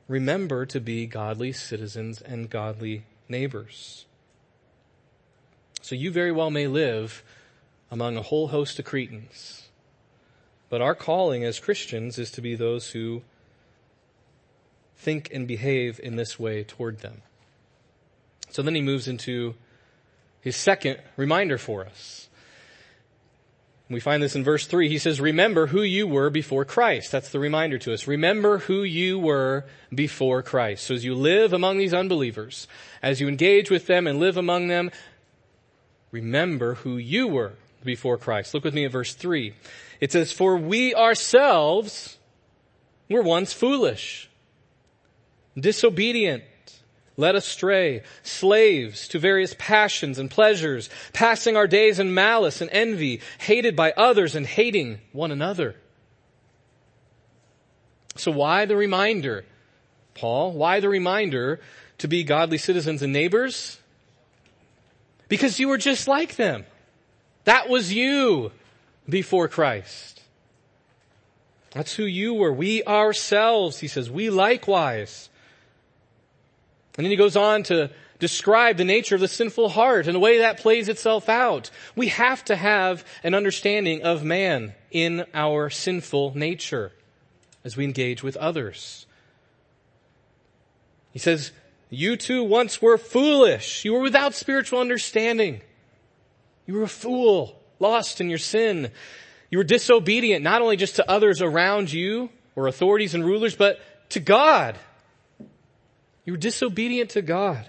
Remember 0.08 0.66
to 0.66 0.80
be 0.80 1.06
godly 1.06 1.52
citizens 1.52 2.20
and 2.20 2.50
godly 2.50 3.04
neighbors. 3.28 4.06
So 5.84 5.94
you 5.94 6.10
very 6.10 6.32
well 6.32 6.50
may 6.50 6.66
live 6.66 7.22
among 7.90 8.16
a 8.16 8.22
whole 8.22 8.48
host 8.48 8.78
of 8.78 8.86
Cretans. 8.86 9.68
But 10.70 10.80
our 10.80 10.94
calling 10.94 11.44
as 11.44 11.60
Christians 11.60 12.18
is 12.18 12.30
to 12.30 12.40
be 12.40 12.54
those 12.54 12.92
who 12.92 13.20
think 14.96 15.28
and 15.30 15.46
behave 15.46 16.00
in 16.02 16.16
this 16.16 16.38
way 16.38 16.64
toward 16.64 17.00
them. 17.00 17.20
So 18.48 18.62
then 18.62 18.74
he 18.74 18.80
moves 18.80 19.08
into 19.08 19.56
his 20.40 20.56
second 20.56 21.00
reminder 21.18 21.58
for 21.58 21.84
us. 21.84 22.30
We 23.90 24.00
find 24.00 24.22
this 24.22 24.34
in 24.34 24.42
verse 24.42 24.66
3. 24.66 24.88
He 24.88 24.96
says, 24.96 25.20
Remember 25.20 25.66
who 25.66 25.82
you 25.82 26.06
were 26.06 26.30
before 26.30 26.64
Christ. 26.64 27.12
That's 27.12 27.28
the 27.28 27.38
reminder 27.38 27.76
to 27.80 27.92
us. 27.92 28.06
Remember 28.06 28.56
who 28.60 28.84
you 28.84 29.18
were 29.18 29.66
before 29.94 30.42
Christ. 30.42 30.86
So 30.86 30.94
as 30.94 31.04
you 31.04 31.14
live 31.14 31.52
among 31.52 31.76
these 31.76 31.92
unbelievers, 31.92 32.66
as 33.02 33.20
you 33.20 33.28
engage 33.28 33.70
with 33.70 33.86
them 33.86 34.06
and 34.06 34.18
live 34.18 34.38
among 34.38 34.68
them, 34.68 34.90
remember 36.14 36.76
who 36.76 36.96
you 36.96 37.26
were 37.26 37.54
before 37.84 38.16
Christ. 38.16 38.54
Look 38.54 38.62
with 38.62 38.72
me 38.72 38.84
at 38.84 38.92
verse 38.92 39.14
3. 39.14 39.52
It 40.00 40.12
says, 40.12 40.30
For 40.30 40.56
we 40.56 40.94
ourselves 40.94 42.18
were 43.10 43.22
once 43.22 43.52
foolish, 43.52 44.30
disobedient, 45.58 46.44
led 47.16 47.34
astray, 47.34 48.02
slaves 48.22 49.08
to 49.08 49.18
various 49.18 49.56
passions 49.58 50.20
and 50.20 50.30
pleasures, 50.30 50.88
passing 51.12 51.56
our 51.56 51.66
days 51.66 51.98
in 51.98 52.14
malice 52.14 52.60
and 52.60 52.70
envy, 52.70 53.20
hated 53.38 53.74
by 53.74 53.92
others 53.96 54.36
and 54.36 54.46
hating 54.46 55.00
one 55.10 55.32
another. 55.32 55.74
So 58.16 58.30
why 58.30 58.66
the 58.66 58.76
reminder, 58.76 59.44
Paul? 60.14 60.52
Why 60.52 60.78
the 60.78 60.88
reminder 60.88 61.60
to 61.98 62.06
be 62.06 62.22
godly 62.22 62.58
citizens 62.58 63.02
and 63.02 63.12
neighbors? 63.12 63.78
Because 65.34 65.58
you 65.58 65.66
were 65.66 65.78
just 65.78 66.06
like 66.06 66.36
them. 66.36 66.64
That 67.42 67.68
was 67.68 67.92
you 67.92 68.52
before 69.08 69.48
Christ. 69.48 70.22
That's 71.72 71.92
who 71.92 72.04
you 72.04 72.34
were. 72.34 72.52
We 72.52 72.84
ourselves, 72.84 73.80
he 73.80 73.88
says, 73.88 74.08
we 74.08 74.30
likewise. 74.30 75.28
And 76.96 77.04
then 77.04 77.10
he 77.10 77.16
goes 77.16 77.34
on 77.34 77.64
to 77.64 77.90
describe 78.20 78.76
the 78.76 78.84
nature 78.84 79.16
of 79.16 79.20
the 79.20 79.26
sinful 79.26 79.70
heart 79.70 80.06
and 80.06 80.14
the 80.14 80.20
way 80.20 80.38
that 80.38 80.60
plays 80.60 80.88
itself 80.88 81.28
out. 81.28 81.68
We 81.96 82.06
have 82.08 82.44
to 82.44 82.54
have 82.54 83.04
an 83.24 83.34
understanding 83.34 84.04
of 84.04 84.22
man 84.22 84.74
in 84.92 85.26
our 85.34 85.68
sinful 85.68 86.38
nature 86.38 86.92
as 87.64 87.76
we 87.76 87.82
engage 87.82 88.22
with 88.22 88.36
others. 88.36 89.04
He 91.12 91.18
says, 91.18 91.50
you 91.90 92.16
too 92.16 92.42
once 92.42 92.80
were 92.82 92.98
foolish. 92.98 93.84
You 93.84 93.92
were 93.92 94.00
without 94.00 94.34
spiritual 94.34 94.80
understanding. 94.80 95.60
You 96.66 96.74
were 96.74 96.84
a 96.84 96.88
fool, 96.88 97.60
lost 97.78 98.20
in 98.20 98.28
your 98.28 98.38
sin. 98.38 98.90
You 99.50 99.58
were 99.58 99.64
disobedient, 99.64 100.42
not 100.42 100.62
only 100.62 100.76
just 100.76 100.96
to 100.96 101.10
others 101.10 101.42
around 101.42 101.92
you 101.92 102.30
or 102.56 102.66
authorities 102.66 103.14
and 103.14 103.24
rulers, 103.24 103.54
but 103.54 103.80
to 104.10 104.20
God. 104.20 104.76
You 106.24 106.32
were 106.32 106.38
disobedient 106.38 107.10
to 107.10 107.22
God. 107.22 107.68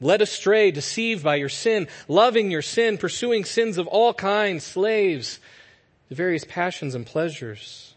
Led 0.00 0.22
astray, 0.22 0.70
deceived 0.70 1.22
by 1.22 1.36
your 1.36 1.48
sin, 1.50 1.86
loving 2.08 2.50
your 2.50 2.62
sin, 2.62 2.98
pursuing 2.98 3.44
sins 3.44 3.76
of 3.78 3.86
all 3.86 4.14
kinds, 4.14 4.64
slaves 4.64 5.40
to 6.08 6.14
various 6.14 6.44
passions 6.44 6.94
and 6.94 7.06
pleasures. 7.06 7.94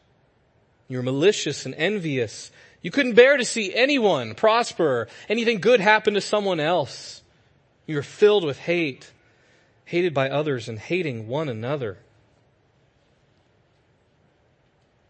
You 0.90 0.98
were 0.98 1.04
malicious 1.04 1.66
and 1.66 1.74
envious, 1.76 2.52
you 2.84 2.92
couldn't 2.92 3.16
bear 3.16 3.38
to 3.38 3.46
see 3.46 3.74
anyone 3.74 4.36
prosper, 4.36 5.08
anything 5.30 5.62
good 5.62 5.80
happen 5.80 6.14
to 6.14 6.22
someone 6.22 6.60
else. 6.60 7.22
You 7.88 7.96
were 7.96 8.04
filled 8.04 8.44
with 8.44 8.60
hate, 8.60 9.10
hated 9.86 10.14
by 10.14 10.30
others 10.30 10.68
and 10.70 10.78
hating 10.78 11.28
one 11.28 11.48
another. 11.48 11.98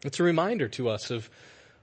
It's 0.06 0.20
a 0.20 0.24
reminder 0.24 0.68
to 0.70 0.89
us 0.89 1.10
of 1.10 1.30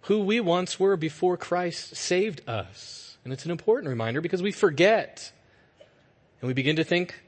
who 0.03 0.21
we 0.21 0.41
once 0.41 0.79
were 0.79 0.97
before 0.97 1.37
Christ 1.37 1.97
saved 1.97 2.49
us. 2.49 3.19
And 3.25 3.33
it's 3.33 3.45
an 3.45 3.51
important 3.51 3.89
reminder 3.89 4.21
because 4.21 4.43
we 4.43 4.53
forget 4.53 5.33
and 6.41 6.49
we 6.49 6.55
begin 6.55 6.77
to 6.77 6.85
think 6.85 7.21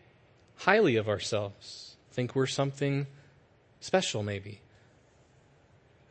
highly 0.56 0.96
of 0.96 1.08
ourselves, 1.08 1.96
think 2.12 2.36
we're 2.36 2.46
something 2.46 3.06
special 3.80 4.22
maybe. 4.22 4.60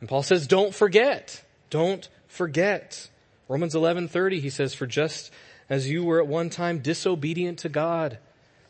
And 0.00 0.08
Paul 0.08 0.22
says, 0.22 0.46
don't 0.46 0.74
forget. 0.74 1.42
Don't 1.72 2.06
forget. 2.28 3.08
Romans 3.48 3.74
11:30 3.74 4.40
he 4.40 4.50
says 4.50 4.74
for 4.74 4.86
just 4.86 5.32
as 5.70 5.88
you 5.88 6.04
were 6.04 6.20
at 6.20 6.26
one 6.26 6.50
time 6.50 6.80
disobedient 6.80 7.60
to 7.60 7.70
God. 7.70 8.18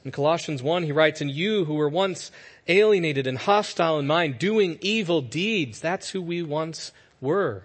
In 0.05 0.13
Colossians 0.13 0.63
1 0.63 0.85
he 0.85 0.93
writes 0.93 1.21
and 1.21 1.29
you 1.29 1.65
who 1.65 1.75
were 1.75 1.89
once 1.89 2.31
alienated 2.69 3.27
and 3.27 3.39
hostile 3.39 3.99
in 3.99 4.07
mind 4.07 4.39
doing 4.39 4.79
evil 4.81 5.21
deeds 5.21 5.81
that's 5.81 6.11
who 6.11 6.23
we 6.23 6.45
once 6.45 6.93
were. 7.21 7.65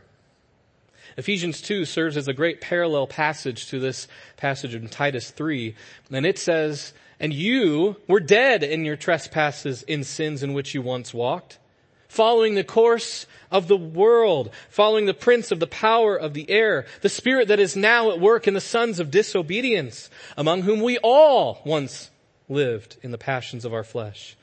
Ephesians 1.18 1.62
2 1.62 1.86
serves 1.86 2.18
as 2.18 2.28
a 2.28 2.34
great 2.34 2.60
parallel 2.60 3.06
passage 3.06 3.68
to 3.68 3.80
this 3.80 4.08
passage 4.38 4.74
in 4.74 4.88
Titus 4.88 5.30
3 5.30 5.76
and 6.12 6.26
it 6.26 6.40
says 6.40 6.94
and 7.20 7.32
you 7.32 7.98
were 8.08 8.20
dead 8.20 8.64
in 8.64 8.86
your 8.86 8.98
trespasses 8.98 9.84
in 9.84 10.04
sins 10.04 10.42
in 10.42 10.54
which 10.54 10.74
you 10.74 10.82
once 10.82 11.14
walked 11.14 11.60
following 12.08 12.56
the 12.56 12.64
course 12.64 13.26
of 13.52 13.68
the 13.68 13.78
world, 13.78 14.52
following 14.70 15.06
the 15.06 15.14
prince 15.14 15.52
of 15.52 15.60
the 15.60 15.68
power 15.68 16.16
of 16.16 16.34
the 16.34 16.50
air, 16.50 16.86
the 17.02 17.10
spirit 17.10 17.48
that 17.48 17.60
is 17.60 17.76
now 17.76 18.12
at 18.12 18.20
work 18.20 18.48
in 18.48 18.54
the 18.54 18.62
sons 18.62 19.00
of 19.00 19.12
disobedience, 19.12 20.10
among 20.36 20.64
whom 20.64 20.82
we 20.82 20.98
all 21.00 21.62
once 21.66 22.10
lived 22.50 22.98
in 23.02 23.12
the 23.12 23.18
passions 23.18 23.66
of 23.66 23.74
our 23.74 23.84
flesh, 23.84 24.36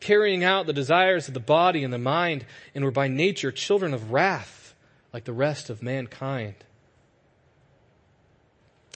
carrying 0.00 0.44
out 0.44 0.66
the 0.66 0.72
desires 0.72 1.28
of 1.28 1.34
the 1.34 1.40
body 1.40 1.84
and 1.84 1.92
the 1.92 1.98
mind, 1.98 2.44
and 2.74 2.84
were 2.84 2.90
by 2.90 3.08
nature 3.08 3.52
children 3.52 3.94
of 3.94 4.12
wrath, 4.12 4.74
like 5.12 5.24
the 5.24 5.32
rest 5.32 5.70
of 5.70 5.82
mankind. 5.82 6.54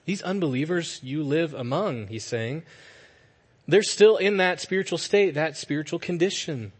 These 0.05 0.23
unbelievers 0.23 1.01
you 1.03 1.23
live 1.25 1.53
among, 1.53 2.07
he's 2.07 2.25
saying, 2.25 2.63
they're 3.69 3.83
still 3.83 4.17
in 4.17 4.37
that 4.37 4.61
spiritual 4.61 4.99
state, 4.99 5.35
that 5.35 5.57
spiritual 5.57 5.99
condition. 5.99 6.71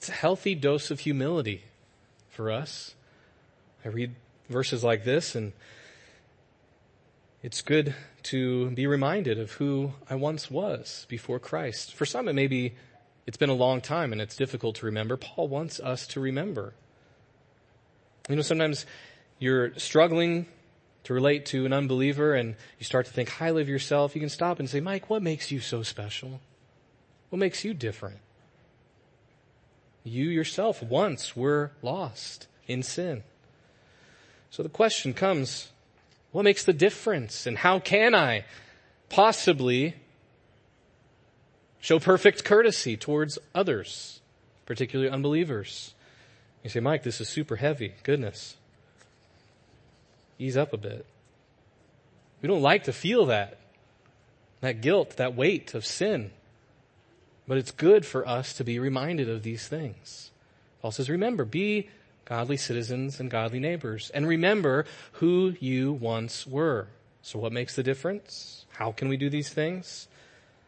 It's 0.00 0.08
a 0.08 0.12
healthy 0.12 0.54
dose 0.54 0.90
of 0.90 1.00
humility 1.00 1.64
for 2.30 2.50
us. 2.50 2.94
I 3.84 3.88
read 3.88 4.14
verses 4.48 4.82
like 4.82 5.04
this 5.04 5.34
and 5.34 5.52
it's 7.42 7.60
good 7.60 7.94
to 8.22 8.70
be 8.70 8.86
reminded 8.86 9.38
of 9.38 9.52
who 9.52 9.92
I 10.08 10.14
once 10.14 10.50
was 10.50 11.04
before 11.10 11.38
Christ. 11.38 11.92
For 11.92 12.06
some, 12.06 12.28
it 12.28 12.32
may 12.32 12.46
be 12.46 12.72
it's 13.26 13.36
been 13.36 13.50
a 13.50 13.54
long 13.54 13.82
time 13.82 14.12
and 14.12 14.22
it's 14.22 14.36
difficult 14.36 14.76
to 14.76 14.86
remember. 14.86 15.18
Paul 15.18 15.48
wants 15.48 15.78
us 15.80 16.06
to 16.06 16.20
remember. 16.20 16.72
You 18.26 18.36
know, 18.36 18.42
sometimes 18.42 18.86
you're 19.38 19.78
struggling 19.78 20.46
to 21.04 21.12
relate 21.12 21.44
to 21.46 21.66
an 21.66 21.74
unbeliever 21.74 22.32
and 22.32 22.56
you 22.78 22.86
start 22.86 23.04
to 23.04 23.12
think 23.12 23.28
highly 23.28 23.60
of 23.60 23.68
yourself. 23.68 24.14
You 24.14 24.22
can 24.22 24.30
stop 24.30 24.60
and 24.60 24.70
say, 24.70 24.80
Mike, 24.80 25.10
what 25.10 25.20
makes 25.20 25.50
you 25.50 25.60
so 25.60 25.82
special? 25.82 26.40
What 27.28 27.38
makes 27.38 27.66
you 27.66 27.74
different? 27.74 28.20
You 30.10 30.28
yourself 30.28 30.82
once 30.82 31.36
were 31.36 31.70
lost 31.82 32.48
in 32.66 32.82
sin. 32.82 33.22
So 34.50 34.64
the 34.64 34.68
question 34.68 35.14
comes, 35.14 35.68
what 36.32 36.42
makes 36.42 36.64
the 36.64 36.72
difference? 36.72 37.46
And 37.46 37.58
how 37.58 37.78
can 37.78 38.12
I 38.12 38.44
possibly 39.08 39.94
show 41.78 42.00
perfect 42.00 42.42
courtesy 42.44 42.96
towards 42.96 43.38
others, 43.54 44.20
particularly 44.66 45.12
unbelievers? 45.12 45.94
You 46.64 46.70
say, 46.70 46.80
Mike, 46.80 47.04
this 47.04 47.20
is 47.20 47.28
super 47.28 47.54
heavy. 47.54 47.94
Goodness. 48.02 48.56
Ease 50.40 50.56
up 50.56 50.72
a 50.72 50.76
bit. 50.76 51.06
We 52.42 52.48
don't 52.48 52.62
like 52.62 52.82
to 52.84 52.92
feel 52.92 53.26
that. 53.26 53.58
That 54.60 54.80
guilt, 54.80 55.18
that 55.18 55.36
weight 55.36 55.72
of 55.72 55.86
sin. 55.86 56.32
But 57.50 57.58
it's 57.58 57.72
good 57.72 58.06
for 58.06 58.28
us 58.28 58.52
to 58.52 58.62
be 58.62 58.78
reminded 58.78 59.28
of 59.28 59.42
these 59.42 59.66
things. 59.66 60.30
Paul 60.80 60.92
says, 60.92 61.10
remember, 61.10 61.44
be 61.44 61.88
godly 62.24 62.56
citizens 62.56 63.18
and 63.18 63.28
godly 63.28 63.58
neighbors. 63.58 64.08
And 64.14 64.28
remember 64.28 64.84
who 65.14 65.56
you 65.58 65.90
once 65.92 66.46
were. 66.46 66.86
So 67.22 67.40
what 67.40 67.50
makes 67.50 67.74
the 67.74 67.82
difference? 67.82 68.66
How 68.74 68.92
can 68.92 69.08
we 69.08 69.16
do 69.16 69.28
these 69.28 69.48
things? 69.48 70.06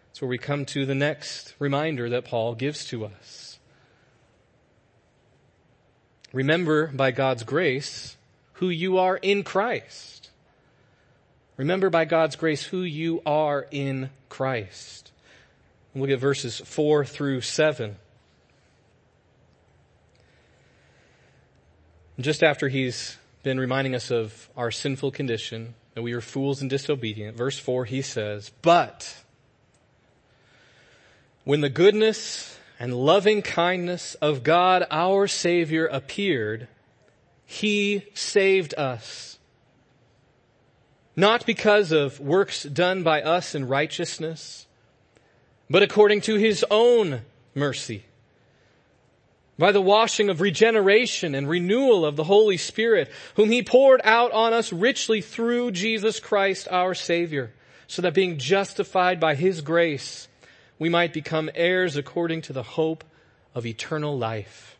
That's 0.08 0.22
where 0.22 0.28
we 0.28 0.38
come 0.38 0.64
to 0.64 0.84
the 0.84 0.96
next 0.96 1.54
reminder 1.60 2.10
that 2.10 2.24
Paul 2.24 2.56
gives 2.56 2.84
to 2.86 3.04
us. 3.04 3.60
Remember 6.32 6.88
by 6.88 7.12
God's 7.12 7.44
grace 7.44 8.16
who 8.54 8.70
you 8.70 8.98
are 8.98 9.18
in 9.18 9.44
Christ. 9.44 10.30
Remember 11.56 11.90
by 11.90 12.06
God's 12.06 12.34
grace 12.34 12.64
who 12.64 12.82
you 12.82 13.22
are 13.24 13.68
in 13.70 14.10
Christ. 14.28 15.12
Look 15.94 16.11
at 16.11 16.18
verses 16.18 16.61
4 16.61 17.04
through 17.04 17.42
7. 17.42 17.96
just 22.20 22.42
after 22.42 22.68
he's 22.68 23.16
been 23.42 23.58
reminding 23.58 23.94
us 23.94 24.11
of 24.11 24.49
our 24.56 24.70
sinful 24.70 25.11
condition, 25.11 25.75
that 25.94 26.02
we 26.02 26.12
are 26.12 26.20
fools 26.20 26.61
and 26.61 26.70
disobedient, 26.70 27.37
verse 27.37 27.58
4, 27.58 27.84
he 27.84 28.02
says, 28.02 28.52
But 28.62 29.16
when 31.44 31.61
the 31.61 31.68
goodness 31.68 32.58
and 32.78 32.94
loving 32.94 33.42
kindness 33.42 34.14
of 34.16 34.42
God 34.42 34.87
our 34.90 35.26
Savior 35.26 35.87
appeared, 35.87 36.69
He 37.45 38.04
saved 38.14 38.75
us. 38.78 39.38
Not 41.14 41.45
because 41.45 41.93
of 41.93 42.21
works 42.21 42.62
done 42.62 43.02
by 43.02 43.23
us 43.23 43.54
in 43.54 43.69
righteousness, 43.69 44.67
but 45.73 45.82
according 45.82 46.21
to 46.21 46.37
His 46.37 46.63
own 46.71 47.23
mercy 47.54 48.04
by 49.58 49.73
the 49.73 49.80
washing 49.80 50.28
of 50.28 50.43
regeneration 50.43 51.35
and 51.35 51.49
renewal 51.49 52.04
of 52.04 52.15
the 52.15 52.25
Holy 52.25 52.58
Spirit, 52.58 53.11
whom 53.37 53.50
He 53.50 53.63
poured 53.63 54.02
out 54.04 54.32
on 54.32 54.52
us 54.52 54.71
richly 54.71 55.23
through 55.23 55.71
Jesus 55.71 56.21
Christ 56.21 56.69
our 56.71 56.93
Savior, 56.93 57.54
so 57.87 58.02
that 58.02 58.13
being 58.13 58.37
justified 58.37 59.19
by 59.19 59.35
His 59.35 59.63
grace, 59.63 60.28
we 60.78 60.91
might 60.91 61.15
become 61.15 61.49
heirs 61.54 61.97
according 61.97 62.43
to 62.43 62.52
the 62.52 62.63
hope 62.63 63.02
of 63.54 63.65
eternal 63.65 64.19
life. 64.19 64.76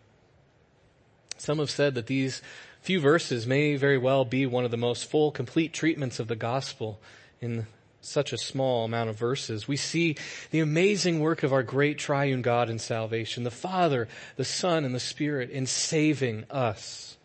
Some 1.38 1.59
have 1.59 1.70
said 1.70 1.94
that 1.94 2.07
these 2.07 2.42
few 2.83 3.00
verses 3.00 3.46
may 3.46 3.76
very 3.76 3.96
well 3.96 4.26
be 4.26 4.44
one 4.44 4.66
of 4.66 4.70
the 4.70 4.76
most 4.76 5.11
full, 5.11 5.31
complete 5.31 5.72
treatments 5.72 6.20
of 6.20 6.28
the 6.28 6.37
gospel 6.37 7.00
in 7.40 7.66
such 8.02 8.32
a 8.32 8.38
small 8.38 8.84
amount 8.84 9.08
of 9.08 9.18
verses, 9.18 9.68
we 9.68 9.76
see 9.76 10.16
the 10.50 10.60
amazing 10.60 11.20
work 11.20 11.42
of 11.42 11.52
our 11.52 11.62
great 11.62 11.98
triune 11.98 12.42
God 12.42 12.68
in 12.68 12.78
salvation, 12.78 13.44
the 13.44 13.50
Father, 13.50 14.08
the 14.36 14.44
Son, 14.44 14.84
and 14.84 14.94
the 14.94 15.00
Spirit 15.00 15.50
in 15.50 15.66
saving 15.66 16.44
us. 16.50 17.16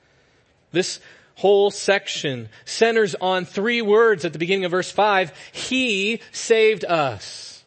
This 0.71 0.99
whole 1.35 1.71
section 1.71 2.49
centers 2.65 3.15
on 3.15 3.45
three 3.45 3.81
words 3.81 4.23
at 4.23 4.33
the 4.33 4.39
beginning 4.39 4.65
of 4.65 4.71
verse 4.71 4.91
5. 4.91 5.31
He 5.51 6.21
saved 6.31 6.85
us. 6.85 7.63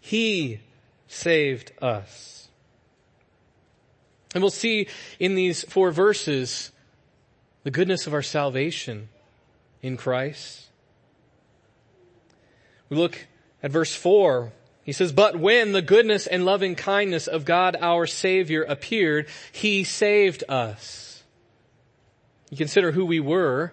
He 0.00 0.60
saved 1.08 1.72
us. 1.80 2.48
And 4.34 4.42
we'll 4.42 4.50
see 4.50 4.88
in 5.18 5.34
these 5.34 5.62
four 5.64 5.90
verses 5.90 6.72
the 7.64 7.70
goodness 7.70 8.06
of 8.06 8.14
our 8.14 8.22
salvation 8.22 9.08
in 9.82 9.96
Christ 9.96 10.61
we 12.92 12.98
look 12.98 13.26
at 13.62 13.70
verse 13.70 13.94
4. 13.94 14.52
He 14.84 14.92
says, 14.92 15.12
But 15.12 15.36
when 15.36 15.72
the 15.72 15.80
goodness 15.80 16.26
and 16.26 16.44
loving 16.44 16.74
kindness 16.74 17.26
of 17.26 17.46
God 17.46 17.74
our 17.80 18.06
Savior 18.06 18.64
appeared, 18.64 19.28
He 19.50 19.82
saved 19.82 20.44
us. 20.46 21.22
You 22.50 22.58
consider 22.58 22.92
who 22.92 23.06
we 23.06 23.18
were, 23.18 23.72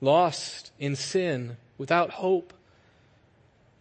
lost 0.00 0.72
in 0.78 0.96
sin, 0.96 1.58
without 1.76 2.12
hope. 2.12 2.54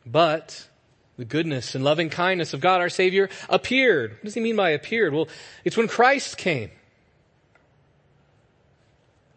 But 0.06 0.68
the 1.16 1.24
goodness 1.24 1.74
and 1.74 1.86
loving 1.86 2.10
kindness 2.10 2.54
of 2.54 2.60
God 2.60 2.82
our 2.82 2.90
Savior 2.90 3.30
appeared. 3.48 4.12
What 4.12 4.24
does 4.26 4.34
he 4.34 4.42
mean 4.42 4.58
by 4.58 4.72
appeared? 4.72 5.14
Well, 5.14 5.30
it's 5.64 5.78
when 5.78 5.88
Christ 5.88 6.36
came. 6.36 6.72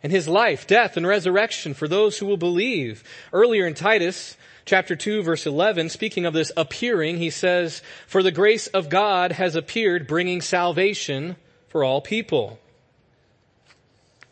And 0.03 0.11
his 0.11 0.27
life, 0.27 0.67
death, 0.67 0.97
and 0.97 1.07
resurrection 1.07 1.75
for 1.75 1.87
those 1.87 2.19
who 2.19 2.27
will 2.27 2.37
believe. 2.37 3.05
Earlier 3.33 3.69
in 3.69 3.75
Titus, 3.75 4.37
chapter 4.65 4.97
2 4.97 5.23
verse 5.23 5.47
11, 5.47 5.89
speaking 5.89 6.27
of 6.27 6.35
this 6.35 6.53
appearing, 6.57 7.19
he 7.19 7.31
says, 7.31 7.83
For 8.07 8.23
the 8.23 8.31
grace 8.31 8.67
of 8.69 8.89
God 8.89 9.33
has 9.33 9.55
appeared 9.55 10.07
bringing 10.07 10.41
salvation 10.41 11.37
for 11.69 11.85
all 11.85 12.01
people. 12.01 12.59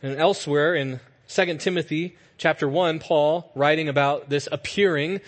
And 0.02 0.18
elsewhere 0.18 0.74
in 0.74 1.00
2 1.28 1.56
Timothy 1.58 2.16
chapter 2.38 2.68
1, 2.68 3.00
Paul, 3.00 3.50
writing 3.54 3.88
about 3.88 4.30
this 4.30 4.48
appearing, 4.50 5.20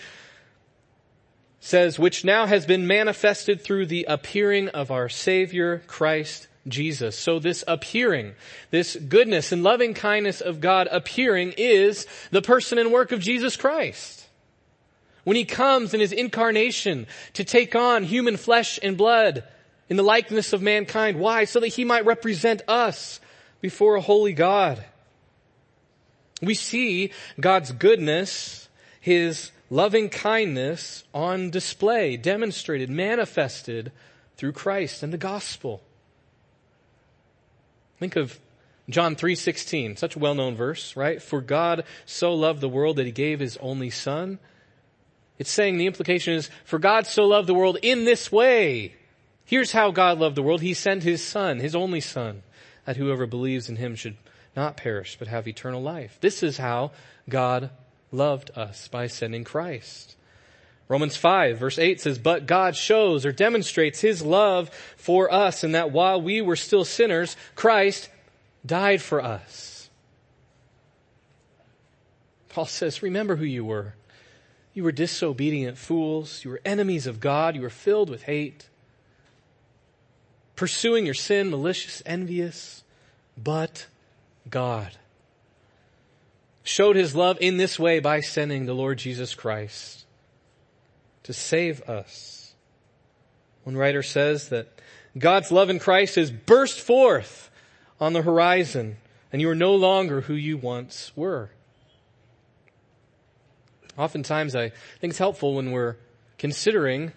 says, 1.59 1.97
which 1.97 2.25
now 2.25 2.45
has 2.45 2.65
been 2.65 2.87
manifested 2.87 3.61
through 3.61 3.85
the 3.85 4.05
appearing 4.09 4.67
of 4.69 4.91
our 4.91 5.07
Savior 5.07 5.83
Christ 5.87 6.47
Jesus. 6.67 7.17
So 7.17 7.39
this 7.39 7.63
appearing, 7.67 8.33
this 8.71 8.95
goodness 8.95 9.51
and 9.51 9.63
loving 9.63 9.93
kindness 9.93 10.41
of 10.41 10.59
God 10.59 10.87
appearing 10.91 11.53
is 11.57 12.07
the 12.31 12.41
person 12.41 12.77
and 12.77 12.91
work 12.91 13.11
of 13.11 13.19
Jesus 13.19 13.55
Christ 13.55 14.22
when 15.23 15.35
he 15.35 15.45
comes 15.45 15.93
in 15.93 15.99
his 15.99 16.11
incarnation 16.11 17.07
to 17.33 17.43
take 17.43 17.75
on 17.75 18.03
human 18.03 18.37
flesh 18.37 18.79
and 18.81 18.97
blood 18.97 19.43
in 19.89 19.97
the 19.97 20.03
likeness 20.03 20.53
of 20.53 20.61
mankind. 20.61 21.19
Why? 21.19 21.45
So 21.45 21.59
that 21.59 21.67
he 21.67 21.83
might 21.83 22.05
represent 22.05 22.61
us 22.67 23.19
before 23.61 23.95
a 23.95 24.01
holy 24.01 24.33
God. 24.33 24.83
We 26.41 26.55
see 26.55 27.11
God's 27.39 27.71
goodness, 27.71 28.67
his 28.99 29.51
loving 29.69 30.09
kindness 30.09 31.03
on 31.13 31.49
display, 31.49 32.17
demonstrated, 32.17 32.89
manifested 32.89 33.91
through 34.35 34.51
Christ 34.51 35.03
and 35.03 35.13
the 35.13 35.17
gospel. 35.17 35.81
Think 37.99 38.17
of 38.17 38.39
John 38.89 39.15
3:16, 39.15 39.95
such 39.95 40.17
a 40.17 40.19
well-known 40.19 40.55
verse, 40.55 40.97
right? 40.97 41.21
For 41.21 41.39
God 41.39 41.85
so 42.05 42.33
loved 42.33 42.59
the 42.59 42.67
world 42.67 42.97
that 42.97 43.05
he 43.05 43.13
gave 43.13 43.39
his 43.39 43.55
only 43.57 43.89
son 43.89 44.39
it's 45.43 45.51
saying 45.51 45.77
the 45.77 45.87
implication 45.87 46.35
is, 46.35 46.49
for 46.63 46.79
God 46.79 47.05
so 47.05 47.25
loved 47.25 47.49
the 47.49 47.53
world 47.53 47.77
in 47.81 48.05
this 48.05 48.31
way. 48.31 48.95
Here's 49.43 49.73
how 49.73 49.91
God 49.91 50.17
loved 50.17 50.37
the 50.37 50.41
world. 50.41 50.61
He 50.61 50.73
sent 50.73 51.03
His 51.03 51.21
Son, 51.21 51.59
His 51.59 51.75
only 51.75 51.99
Son, 51.99 52.43
that 52.85 52.95
whoever 52.95 53.25
believes 53.25 53.67
in 53.67 53.75
Him 53.75 53.95
should 53.95 54.15
not 54.55 54.77
perish, 54.77 55.17
but 55.19 55.27
have 55.27 55.45
eternal 55.45 55.81
life. 55.81 56.17
This 56.21 56.43
is 56.43 56.57
how 56.57 56.91
God 57.27 57.71
loved 58.09 58.51
us 58.55 58.87
by 58.87 59.07
sending 59.07 59.43
Christ. 59.43 60.15
Romans 60.87 61.17
5 61.17 61.57
verse 61.57 61.77
8 61.77 61.99
says, 61.99 62.17
But 62.17 62.45
God 62.45 62.77
shows 62.77 63.25
or 63.25 63.33
demonstrates 63.33 63.99
His 63.99 64.21
love 64.21 64.69
for 64.95 65.29
us 65.29 65.65
in 65.65 65.73
that 65.73 65.91
while 65.91 66.21
we 66.21 66.39
were 66.39 66.55
still 66.55 66.85
sinners, 66.85 67.35
Christ 67.55 68.07
died 68.65 69.01
for 69.01 69.21
us. 69.21 69.89
Paul 72.47 72.65
says, 72.65 73.03
remember 73.03 73.35
who 73.35 73.43
you 73.43 73.65
were. 73.65 73.95
You 74.73 74.83
were 74.83 74.91
disobedient 74.91 75.77
fools. 75.77 76.43
You 76.43 76.51
were 76.51 76.61
enemies 76.65 77.07
of 77.07 77.19
God. 77.19 77.55
You 77.55 77.61
were 77.61 77.69
filled 77.69 78.09
with 78.09 78.23
hate. 78.23 78.69
Pursuing 80.55 81.05
your 81.05 81.13
sin, 81.13 81.49
malicious, 81.49 82.01
envious. 82.05 82.83
But 83.37 83.87
God 84.49 84.91
showed 86.63 86.95
his 86.95 87.15
love 87.15 87.37
in 87.41 87.57
this 87.57 87.77
way 87.77 87.99
by 87.99 88.21
sending 88.21 88.65
the 88.65 88.73
Lord 88.73 88.97
Jesus 88.97 89.35
Christ 89.35 90.05
to 91.23 91.33
save 91.33 91.81
us. 91.89 92.53
One 93.63 93.77
writer 93.77 94.03
says 94.03 94.49
that 94.49 94.67
God's 95.17 95.51
love 95.51 95.69
in 95.69 95.79
Christ 95.79 96.15
has 96.15 96.31
burst 96.31 96.79
forth 96.79 97.49
on 97.99 98.13
the 98.13 98.21
horizon 98.21 98.97
and 99.31 99.41
you 99.41 99.49
are 99.49 99.55
no 99.55 99.75
longer 99.75 100.21
who 100.21 100.35
you 100.35 100.57
once 100.57 101.11
were. 101.15 101.49
Oftentimes 103.97 104.55
I 104.55 104.69
think 104.99 105.11
it's 105.11 105.17
helpful 105.17 105.55
when 105.55 105.71
we're 105.71 105.97
considering 106.37 107.11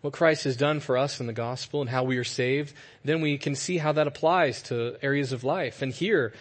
what 0.00 0.12
Christ 0.12 0.44
has 0.44 0.56
done 0.56 0.80
for 0.80 0.96
us 0.96 1.20
in 1.20 1.26
the 1.26 1.32
gospel 1.32 1.80
and 1.80 1.90
how 1.90 2.04
we 2.04 2.16
are 2.16 2.24
saved, 2.24 2.74
then 3.04 3.20
we 3.20 3.38
can 3.38 3.54
see 3.54 3.78
how 3.78 3.92
that 3.92 4.06
applies 4.06 4.62
to 4.62 4.96
areas 5.02 5.32
of 5.32 5.42
life. 5.42 5.82
And 5.82 5.92
here, 5.92 6.32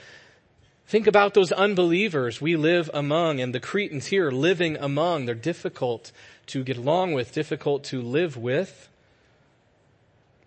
think 0.88 1.08
about 1.08 1.34
those 1.34 1.52
unbelievers 1.52 2.40
we 2.40 2.56
live 2.56 2.90
among 2.94 3.40
and 3.40 3.54
the 3.54 3.60
Cretans 3.60 4.08
here 4.08 4.30
living 4.30 4.78
among. 4.78 5.26
They're 5.26 5.36
difficult 5.36 6.12
to 6.48 6.64
get 6.64 6.78
along 6.78 7.14
with, 7.14 7.34
difficult 7.34 7.86
to 7.86 8.02
live 8.02 8.38
with. 8.38 8.88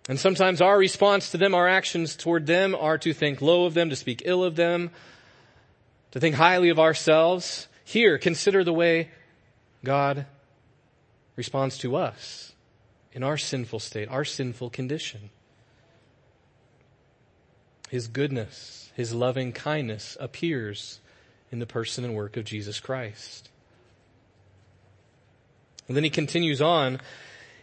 And 0.08 0.18
sometimes 0.18 0.62
our 0.62 0.78
response 0.78 1.32
to 1.32 1.38
them, 1.38 1.54
our 1.54 1.68
actions 1.68 2.16
toward 2.16 2.46
them 2.46 2.74
are 2.74 2.98
to 2.98 3.12
think 3.12 3.42
low 3.42 3.64
of 3.64 3.74
them, 3.74 3.90
to 3.90 3.96
speak 3.96 4.22
ill 4.24 4.42
of 4.42 4.56
them, 4.56 4.90
to 6.12 6.20
think 6.20 6.36
highly 6.36 6.70
of 6.70 6.78
ourselves. 6.78 7.68
Here, 7.88 8.18
consider 8.18 8.64
the 8.64 8.72
way 8.74 9.08
God 9.82 10.26
responds 11.36 11.78
to 11.78 11.96
us 11.96 12.52
in 13.14 13.22
our 13.22 13.38
sinful 13.38 13.80
state, 13.80 14.10
our 14.10 14.26
sinful 14.26 14.68
condition. 14.68 15.30
His 17.88 18.06
goodness, 18.06 18.92
His 18.94 19.14
loving 19.14 19.52
kindness 19.52 20.18
appears 20.20 21.00
in 21.50 21.60
the 21.60 21.66
person 21.66 22.04
and 22.04 22.14
work 22.14 22.36
of 22.36 22.44
Jesus 22.44 22.78
Christ. 22.78 23.48
And 25.86 25.96
then 25.96 26.04
he 26.04 26.10
continues 26.10 26.60
on 26.60 27.00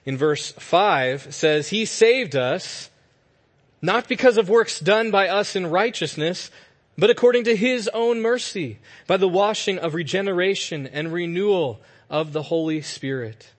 in 0.06 0.18
verse 0.18 0.54
5 0.54 1.36
says, 1.36 1.68
He 1.68 1.86
saved 1.86 2.36
us 2.36 2.90
not 3.80 4.08
because 4.08 4.38
of 4.38 4.50
works 4.50 4.80
done 4.80 5.12
by 5.12 5.28
us 5.28 5.56
in 5.56 5.68
righteousness, 5.68 6.50
but 6.98 7.10
according 7.10 7.44
to 7.46 7.56
His 7.56 7.90
own 7.94 8.22
mercy, 8.22 8.80
by 9.08 9.18
the 9.18 9.28
washing 9.28 9.78
of 9.78 9.94
regeneration 9.94 10.88
and 10.88 11.12
renewal 11.12 11.82
of 12.10 12.34
the 12.34 12.44
Holy 12.44 12.82
Spirit, 12.82 13.52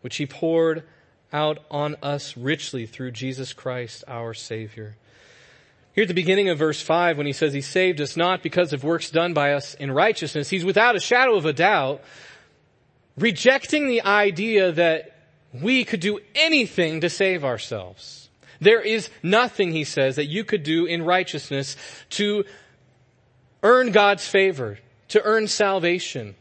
which 0.00 0.16
He 0.16 0.26
poured 0.26 0.84
out 1.32 1.58
on 1.70 1.96
us 2.02 2.36
richly 2.36 2.86
through 2.86 3.10
Jesus 3.10 3.52
Christ 3.52 4.04
our 4.06 4.34
Savior. 4.34 4.96
Here 5.94 6.02
at 6.02 6.08
the 6.08 6.14
beginning 6.14 6.48
of 6.48 6.58
verse 6.58 6.80
5, 6.80 7.16
when 7.16 7.26
he 7.26 7.32
says 7.32 7.52
he 7.52 7.60
saved 7.60 8.00
us 8.00 8.16
not 8.16 8.42
because 8.42 8.72
of 8.72 8.82
works 8.82 9.10
done 9.10 9.32
by 9.32 9.52
us 9.52 9.74
in 9.74 9.92
righteousness, 9.92 10.48
he's 10.48 10.64
without 10.64 10.96
a 10.96 11.00
shadow 11.00 11.36
of 11.36 11.46
a 11.46 11.52
doubt 11.52 12.02
rejecting 13.16 13.86
the 13.86 14.02
idea 14.02 14.72
that 14.72 15.16
we 15.52 15.84
could 15.84 16.00
do 16.00 16.18
anything 16.34 17.00
to 17.00 17.08
save 17.08 17.44
ourselves. 17.44 18.23
There 18.64 18.80
is 18.80 19.10
nothing, 19.22 19.72
he 19.72 19.84
says, 19.84 20.16
that 20.16 20.26
you 20.26 20.42
could 20.42 20.62
do 20.62 20.86
in 20.86 21.02
righteousness 21.02 21.76
to 22.10 22.44
earn 23.62 23.92
God's 23.92 24.26
favor, 24.26 24.78
to 25.08 25.22
earn 25.22 25.48
salvation. 25.48 26.34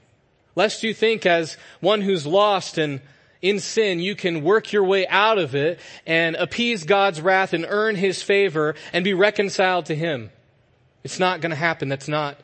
Lest 0.55 0.83
you 0.83 0.93
think 0.93 1.25
as 1.25 1.57
one 1.81 2.01
who's 2.01 2.25
lost 2.25 2.77
and 2.77 3.01
in 3.41 3.59
sin, 3.59 3.99
you 3.99 4.15
can 4.15 4.41
work 4.41 4.71
your 4.71 4.86
way 4.86 5.05
out 5.07 5.38
of 5.38 5.53
it 5.53 5.81
and 6.05 6.38
appease 6.38 6.86
God's 6.86 7.19
wrath 7.19 7.51
and 7.51 7.65
earn 7.67 7.97
His 7.97 8.23
favor 8.23 8.75
and 8.93 9.03
be 9.03 9.13
reconciled 9.13 9.88
to 9.88 9.95
Him. 9.95 10.31
It's 11.03 11.19
not 11.19 11.41
going 11.41 11.49
to 11.49 11.57
happen. 11.57 11.89
That's 11.89 12.07
not 12.07 12.38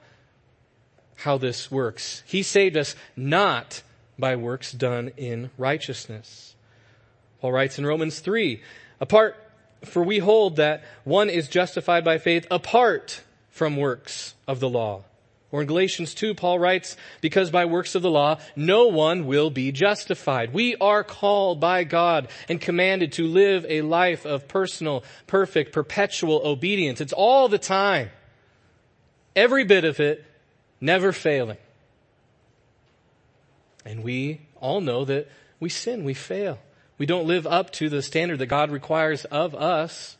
how 1.15 1.37
this 1.37 1.71
works. 1.71 2.21
He 2.25 2.43
saved 2.43 2.75
us 2.75 2.97
not 3.15 3.81
by 4.17 4.35
works 4.35 4.73
done 4.73 5.11
in 5.15 5.51
righteousness. 5.57 6.55
Paul 7.39 7.53
writes 7.53 7.79
in 7.79 7.85
Romans 7.85 8.19
3, 8.19 8.61
apart, 8.99 9.37
for 9.83 10.03
we 10.03 10.19
hold 10.19 10.57
that 10.57 10.83
one 11.03 11.29
is 11.29 11.47
justified 11.47 12.03
by 12.03 12.17
faith 12.17 12.45
apart 12.51 13.21
from 13.49 13.77
works 13.77 14.33
of 14.47 14.59
the 14.59 14.69
law. 14.69 15.03
Or 15.51 15.61
in 15.61 15.67
Galatians 15.67 16.13
2, 16.13 16.35
Paul 16.35 16.59
writes, 16.59 16.95
because 17.21 17.49
by 17.49 17.65
works 17.65 17.95
of 17.95 18.03
the 18.03 18.11
law, 18.11 18.39
no 18.55 18.87
one 18.87 19.25
will 19.25 19.49
be 19.49 19.71
justified. 19.71 20.53
We 20.53 20.75
are 20.75 21.03
called 21.03 21.59
by 21.59 21.85
God 21.85 22.29
and 22.47 22.61
commanded 22.61 23.13
to 23.13 23.25
live 23.25 23.65
a 23.67 23.81
life 23.81 24.25
of 24.25 24.47
personal, 24.47 25.03
perfect, 25.25 25.73
perpetual 25.73 26.41
obedience. 26.45 27.01
It's 27.01 27.13
all 27.13 27.47
the 27.47 27.57
time. 27.57 28.11
Every 29.35 29.63
bit 29.63 29.85
of 29.85 29.99
it, 29.99 30.23
never 30.79 31.11
failing. 31.11 31.57
And 33.85 34.03
we 34.03 34.41
all 34.61 34.81
know 34.81 35.03
that 35.05 35.27
we 35.59 35.69
sin, 35.69 36.03
we 36.03 36.13
fail. 36.13 36.59
We 36.99 37.05
don't 37.05 37.25
live 37.25 37.47
up 37.47 37.71
to 37.73 37.89
the 37.89 38.03
standard 38.03 38.37
that 38.39 38.47
God 38.47 38.69
requires 38.69 39.25
of 39.25 39.55
us. 39.55 40.17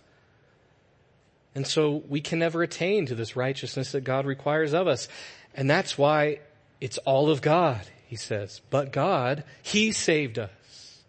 And 1.53 1.67
so 1.67 2.03
we 2.07 2.21
can 2.21 2.39
never 2.39 2.63
attain 2.63 3.05
to 3.07 3.15
this 3.15 3.35
righteousness 3.35 3.91
that 3.91 4.01
God 4.01 4.25
requires 4.25 4.73
of 4.73 4.87
us. 4.87 5.09
And 5.53 5.69
that's 5.69 5.97
why 5.97 6.39
it's 6.79 6.97
all 6.99 7.29
of 7.29 7.41
God, 7.41 7.81
he 8.07 8.15
says. 8.15 8.61
But 8.69 8.93
God, 8.93 9.43
He 9.61 9.91
saved 9.91 10.39
us. 10.39 11.03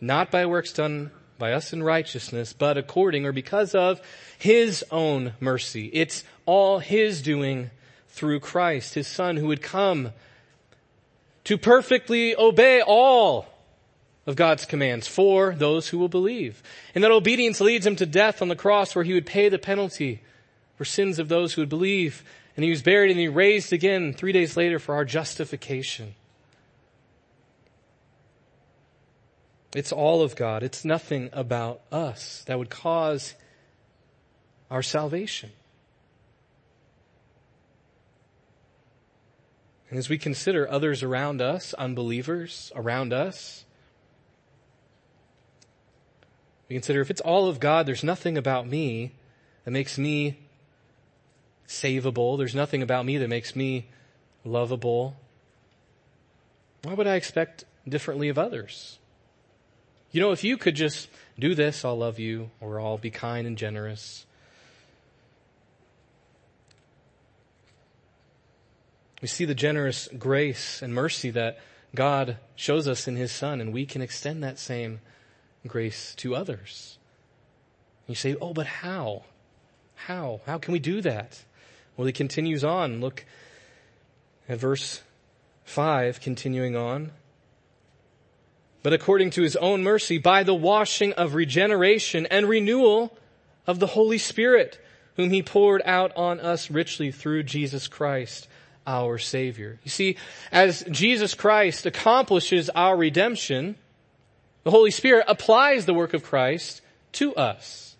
Not 0.00 0.32
by 0.32 0.46
works 0.46 0.72
done 0.72 1.12
by 1.38 1.52
us 1.52 1.72
in 1.72 1.82
righteousness, 1.82 2.52
but 2.52 2.76
according 2.76 3.24
or 3.24 3.32
because 3.32 3.76
of 3.76 4.00
His 4.36 4.84
own 4.90 5.34
mercy. 5.38 5.90
It's 5.92 6.24
all 6.44 6.80
His 6.80 7.22
doing 7.22 7.70
through 8.08 8.40
Christ, 8.40 8.94
His 8.94 9.06
Son 9.06 9.36
who 9.36 9.46
would 9.46 9.62
come 9.62 10.12
to 11.44 11.56
perfectly 11.56 12.34
obey 12.36 12.82
all 12.82 13.46
of 14.26 14.36
God's 14.36 14.64
commands 14.64 15.08
for 15.08 15.54
those 15.54 15.88
who 15.88 15.98
will 15.98 16.08
believe. 16.08 16.62
And 16.94 17.02
that 17.02 17.10
obedience 17.10 17.60
leads 17.60 17.86
him 17.86 17.96
to 17.96 18.06
death 18.06 18.40
on 18.40 18.48
the 18.48 18.56
cross 18.56 18.94
where 18.94 19.04
he 19.04 19.14
would 19.14 19.26
pay 19.26 19.48
the 19.48 19.58
penalty 19.58 20.22
for 20.76 20.84
sins 20.84 21.18
of 21.18 21.28
those 21.28 21.54
who 21.54 21.62
would 21.62 21.68
believe. 21.68 22.22
And 22.56 22.64
he 22.64 22.70
was 22.70 22.82
buried 22.82 23.10
and 23.10 23.18
he 23.18 23.28
raised 23.28 23.72
again 23.72 24.12
three 24.12 24.32
days 24.32 24.56
later 24.56 24.78
for 24.78 24.94
our 24.94 25.04
justification. 25.04 26.14
It's 29.74 29.92
all 29.92 30.22
of 30.22 30.36
God. 30.36 30.62
It's 30.62 30.84
nothing 30.84 31.30
about 31.32 31.80
us 31.90 32.44
that 32.46 32.58
would 32.58 32.70
cause 32.70 33.34
our 34.70 34.82
salvation. 34.82 35.50
And 39.88 39.98
as 39.98 40.08
we 40.08 40.16
consider 40.16 40.70
others 40.70 41.02
around 41.02 41.42
us, 41.42 41.74
unbelievers 41.74 42.70
around 42.74 43.12
us, 43.12 43.64
we 46.72 46.76
consider 46.76 47.02
if 47.02 47.10
it's 47.10 47.20
all 47.20 47.48
of 47.48 47.60
God, 47.60 47.84
there's 47.84 48.02
nothing 48.02 48.38
about 48.38 48.66
me 48.66 49.12
that 49.66 49.72
makes 49.72 49.98
me 49.98 50.38
savable. 51.68 52.38
There's 52.38 52.54
nothing 52.54 52.80
about 52.80 53.04
me 53.04 53.18
that 53.18 53.28
makes 53.28 53.54
me 53.54 53.88
lovable. 54.42 55.14
Why 56.82 56.94
would 56.94 57.06
I 57.06 57.16
expect 57.16 57.66
differently 57.86 58.30
of 58.30 58.38
others? 58.38 58.98
You 60.12 60.22
know, 60.22 60.32
if 60.32 60.44
you 60.44 60.56
could 60.56 60.74
just 60.74 61.10
do 61.38 61.54
this, 61.54 61.84
I'll 61.84 61.98
love 61.98 62.18
you, 62.18 62.50
or 62.58 62.80
I'll 62.80 62.96
be 62.96 63.10
kind 63.10 63.46
and 63.46 63.58
generous. 63.58 64.24
We 69.20 69.28
see 69.28 69.44
the 69.44 69.54
generous 69.54 70.08
grace 70.18 70.80
and 70.80 70.94
mercy 70.94 71.28
that 71.32 71.58
God 71.94 72.38
shows 72.56 72.88
us 72.88 73.06
in 73.06 73.16
His 73.16 73.30
Son, 73.30 73.60
and 73.60 73.74
we 73.74 73.84
can 73.84 74.00
extend 74.00 74.42
that 74.42 74.58
same 74.58 75.00
grace 75.66 76.14
to 76.16 76.34
others. 76.34 76.98
You 78.06 78.14
say, 78.14 78.36
oh, 78.40 78.52
but 78.52 78.66
how? 78.66 79.22
How? 79.94 80.40
How 80.46 80.58
can 80.58 80.72
we 80.72 80.78
do 80.78 81.00
that? 81.02 81.44
Well, 81.96 82.06
he 82.06 82.12
continues 82.12 82.64
on. 82.64 83.00
Look 83.00 83.24
at 84.48 84.58
verse 84.58 85.02
5, 85.64 86.20
continuing 86.20 86.76
on. 86.76 87.12
But 88.82 88.92
according 88.92 89.30
to 89.30 89.42
his 89.42 89.54
own 89.56 89.82
mercy, 89.82 90.18
by 90.18 90.42
the 90.42 90.54
washing 90.54 91.12
of 91.12 91.34
regeneration 91.34 92.26
and 92.26 92.48
renewal 92.48 93.16
of 93.66 93.78
the 93.78 93.86
Holy 93.86 94.18
Spirit, 94.18 94.84
whom 95.16 95.30
he 95.30 95.42
poured 95.42 95.82
out 95.84 96.16
on 96.16 96.40
us 96.40 96.70
richly 96.70 97.12
through 97.12 97.44
Jesus 97.44 97.86
Christ 97.86 98.48
our 98.86 99.18
Savior. 99.18 99.78
You 99.84 99.90
see, 99.90 100.16
as 100.50 100.84
Jesus 100.90 101.34
Christ 101.34 101.86
accomplishes 101.86 102.68
our 102.70 102.96
redemption, 102.96 103.76
the 104.64 104.70
Holy 104.70 104.90
Spirit 104.90 105.24
applies 105.28 105.86
the 105.86 105.94
work 105.94 106.14
of 106.14 106.22
Christ 106.22 106.82
to 107.12 107.34
us. 107.34 107.96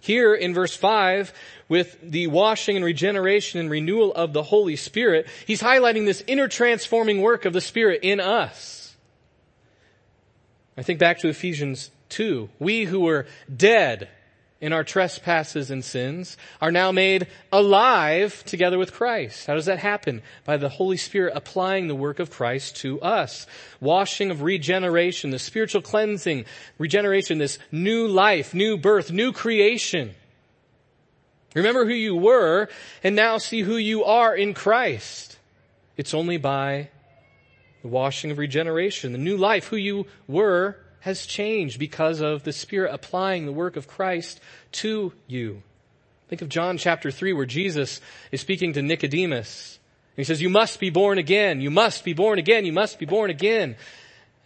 Here 0.00 0.34
in 0.34 0.54
verse 0.54 0.76
5, 0.76 1.32
with 1.68 1.98
the 2.00 2.28
washing 2.28 2.76
and 2.76 2.84
regeneration 2.84 3.58
and 3.58 3.70
renewal 3.70 4.14
of 4.14 4.32
the 4.32 4.44
Holy 4.44 4.76
Spirit, 4.76 5.26
he's 5.46 5.62
highlighting 5.62 6.04
this 6.04 6.22
inner 6.26 6.46
transforming 6.46 7.22
work 7.22 7.44
of 7.44 7.52
the 7.52 7.60
Spirit 7.60 8.00
in 8.02 8.20
us. 8.20 8.94
I 10.76 10.82
think 10.82 10.98
back 10.98 11.18
to 11.20 11.28
Ephesians 11.28 11.90
2. 12.10 12.50
We 12.58 12.84
who 12.84 13.00
were 13.00 13.26
dead 13.54 14.08
in 14.60 14.72
our 14.72 14.84
trespasses 14.84 15.70
and 15.70 15.84
sins 15.84 16.36
are 16.60 16.72
now 16.72 16.90
made 16.90 17.26
alive 17.52 18.42
together 18.44 18.78
with 18.78 18.92
Christ. 18.92 19.46
How 19.46 19.54
does 19.54 19.66
that 19.66 19.78
happen? 19.78 20.22
By 20.44 20.56
the 20.56 20.70
Holy 20.70 20.96
Spirit 20.96 21.34
applying 21.36 21.88
the 21.88 21.94
work 21.94 22.18
of 22.18 22.30
Christ 22.30 22.76
to 22.76 23.00
us. 23.00 23.46
Washing 23.80 24.30
of 24.30 24.42
regeneration, 24.42 25.30
the 25.30 25.38
spiritual 25.38 25.82
cleansing, 25.82 26.46
regeneration, 26.78 27.38
this 27.38 27.58
new 27.70 28.06
life, 28.06 28.54
new 28.54 28.78
birth, 28.78 29.12
new 29.12 29.32
creation. 29.32 30.14
Remember 31.54 31.84
who 31.84 31.94
you 31.94 32.16
were 32.16 32.68
and 33.02 33.14
now 33.14 33.38
see 33.38 33.60
who 33.60 33.76
you 33.76 34.04
are 34.04 34.34
in 34.34 34.54
Christ. 34.54 35.38
It's 35.96 36.14
only 36.14 36.36
by 36.38 36.90
the 37.82 37.88
washing 37.88 38.30
of 38.30 38.38
regeneration, 38.38 39.12
the 39.12 39.18
new 39.18 39.36
life, 39.36 39.68
who 39.68 39.76
you 39.76 40.06
were 40.26 40.78
has 41.06 41.24
changed 41.24 41.78
because 41.78 42.20
of 42.20 42.42
the 42.42 42.52
Spirit 42.52 42.92
applying 42.92 43.46
the 43.46 43.52
work 43.52 43.76
of 43.76 43.86
Christ 43.86 44.40
to 44.72 45.12
you. 45.28 45.62
Think 46.26 46.42
of 46.42 46.48
John 46.48 46.78
chapter 46.78 47.12
3 47.12 47.32
where 47.32 47.46
Jesus 47.46 48.00
is 48.32 48.40
speaking 48.40 48.72
to 48.72 48.82
Nicodemus. 48.82 49.78
And 50.16 50.16
He 50.16 50.24
says, 50.24 50.42
you 50.42 50.50
must 50.50 50.80
be 50.80 50.90
born 50.90 51.18
again. 51.18 51.60
You 51.60 51.70
must 51.70 52.04
be 52.04 52.12
born 52.12 52.40
again. 52.40 52.64
You 52.64 52.72
must 52.72 52.98
be 52.98 53.06
born 53.06 53.30
again. 53.30 53.76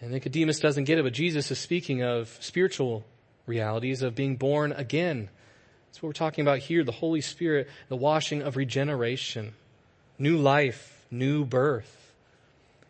And 0.03 0.11
Nicodemus 0.11 0.61
doesn't 0.61 0.85
get 0.85 0.99
it, 0.99 1.03
but 1.03 1.15
Jesus 1.15 1.51
is 1.51 1.59
speaking 1.59 2.03
of 2.03 2.37
spiritual 2.43 3.07
realities 3.47 4.03
of 4.03 4.15
being 4.15 4.37
born 4.37 4.73
again. 4.73 5.31
That's 5.89 6.03
what 6.03 6.09
we're 6.09 6.13
talking 6.13 6.43
about 6.43 6.59
here. 6.59 6.85
The 6.85 6.93
Holy 6.93 7.23
Spirit, 7.23 7.69
the 7.89 7.97
washing 7.97 8.43
of 8.43 8.59
regeneration, 8.59 9.55
new 10.19 10.37
life, 10.37 11.07
new 11.11 11.47
birth. 11.47 12.13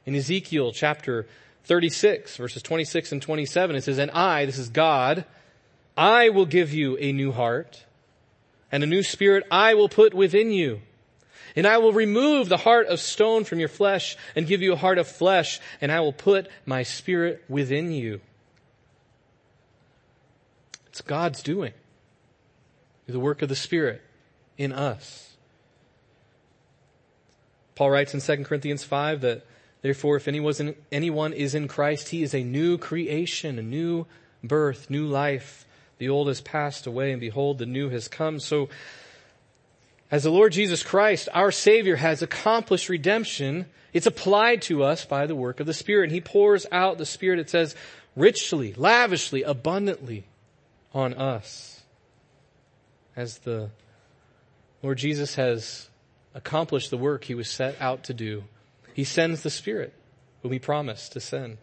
In 0.07 0.17
Ezekiel 0.17 0.73
chapter 0.73 1.29
36 1.65 2.37
verses 2.37 2.63
26 2.63 3.13
and 3.13 3.23
27, 3.23 3.77
it 3.77 3.85
says, 3.85 3.99
And 3.99 4.11
I, 4.11 4.47
this 4.47 4.59
is 4.59 4.69
God, 4.69 5.25
I 5.97 6.31
will 6.31 6.47
give 6.47 6.73
you 6.73 6.97
a 6.99 7.13
new 7.13 7.33
heart 7.33 7.85
and 8.73 8.83
a 8.83 8.87
new 8.87 9.03
spirit 9.03 9.47
I 9.51 9.75
will 9.75 9.89
put 9.89 10.15
within 10.15 10.51
you. 10.51 10.81
And 11.57 11.67
I 11.67 11.79
will 11.79 11.93
remove 11.93 12.49
the 12.49 12.57
heart 12.57 12.87
of 12.87 13.01
stone 13.01 13.43
from 13.43 13.59
your 13.59 13.69
flesh 13.69 14.17
and 14.37 14.47
give 14.47 14.63
you 14.63 14.73
a 14.73 14.77
heart 14.77 14.99
of 14.99 15.09
flesh 15.09 15.61
and 15.81 15.91
I 15.91 16.01
will 16.01 16.13
put 16.13 16.49
my 16.65 16.85
spirit 16.85 17.45
within 17.49 17.91
you. 17.91 18.21
It's 20.87 21.01
God's 21.01 21.43
doing. 21.43 21.73
The 23.07 23.19
work 23.19 23.43
of 23.43 23.49
the 23.49 23.57
Spirit 23.57 24.03
in 24.57 24.73
us. 24.73 25.31
Paul 27.75 27.91
writes 27.91 28.15
in 28.15 28.21
2 28.21 28.45
Corinthians 28.45 28.85
5 28.85 29.23
that 29.23 29.47
Therefore, 29.83 30.17
if 30.17 30.29
anyone 30.29 31.33
is 31.33 31.55
in 31.55 31.69
Christ, 31.69 32.11
he 32.11 32.23
is 32.23 32.35
a 32.35 32.45
new 32.45 32.77
creation, 32.77 33.59
a 33.59 33.63
new 33.63 34.07
birth, 34.45 34.91
new 34.91 35.07
life. 35.07 35.67
The 35.99 36.09
old 36.09 36.29
has 36.29 36.41
passed 36.41 36.87
away 36.87 37.13
and 37.13 37.21
behold, 37.21 37.59
the 37.59 37.67
new 37.67 37.89
has 37.89 38.09
come. 38.09 38.41
So, 38.41 38.69
as 40.11 40.23
the 40.23 40.31
Lord 40.31 40.53
Jesus 40.53 40.83
Christ, 40.83 41.29
our 41.33 41.53
Savior, 41.53 41.97
has 41.97 42.21
accomplished 42.21 42.89
redemption, 42.89 43.67
it's 43.93 44.07
applied 44.07 44.63
to 44.63 44.83
us 44.83 45.05
by 45.05 45.27
the 45.27 45.37
work 45.37 45.61
of 45.61 45.67
the 45.67 45.75
Spirit. 45.75 46.05
And 46.05 46.13
He 46.13 46.21
pours 46.21 46.67
out 46.73 46.99
the 46.99 47.07
Spirit, 47.07 47.39
it 47.39 47.49
says, 47.49 47.75
richly, 48.17 48.75
lavishly, 48.75 49.43
abundantly 49.45 50.25
on 50.93 51.15
us. 51.15 51.83
As 53.15 53.39
the 53.39 53.71
Lord 54.83 54.99
Jesus 54.99 55.37
has 55.37 55.89
accomplished 56.35 56.91
the 56.91 56.99
work 56.99 57.25
He 57.25 57.35
was 57.35 57.49
set 57.49 57.81
out 57.81 58.05
to 58.05 58.15
do 58.15 58.45
he 58.95 59.05
sends 59.05 59.43
the 59.43 59.51
Spirit 59.51 59.95
whom 60.43 60.53
he 60.53 60.59
promised 60.59 61.13
to 61.13 61.21
send. 61.21 61.59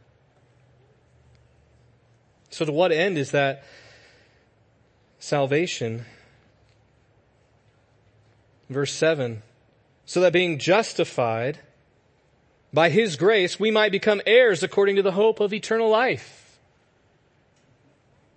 So 2.50 2.66
to 2.66 2.72
what 2.72 2.92
end 2.92 3.18
is 3.18 3.32
that 3.32 3.63
salvation? 5.20 6.06
Verse 8.70 8.94
7. 8.94 9.42
So 10.06 10.22
that 10.22 10.34
being 10.34 10.58
justified 10.58 11.60
by 12.74 12.90
his 12.90 13.16
grace, 13.16 13.60
we 13.60 13.72
might 13.72 13.92
become 13.92 14.22
heirs 14.26 14.63
according 14.63 14.96
to 14.98 15.02
the 15.02 15.12
hope 15.12 15.40
of 15.40 15.54
eternal 15.54 15.90
life. 15.90 16.60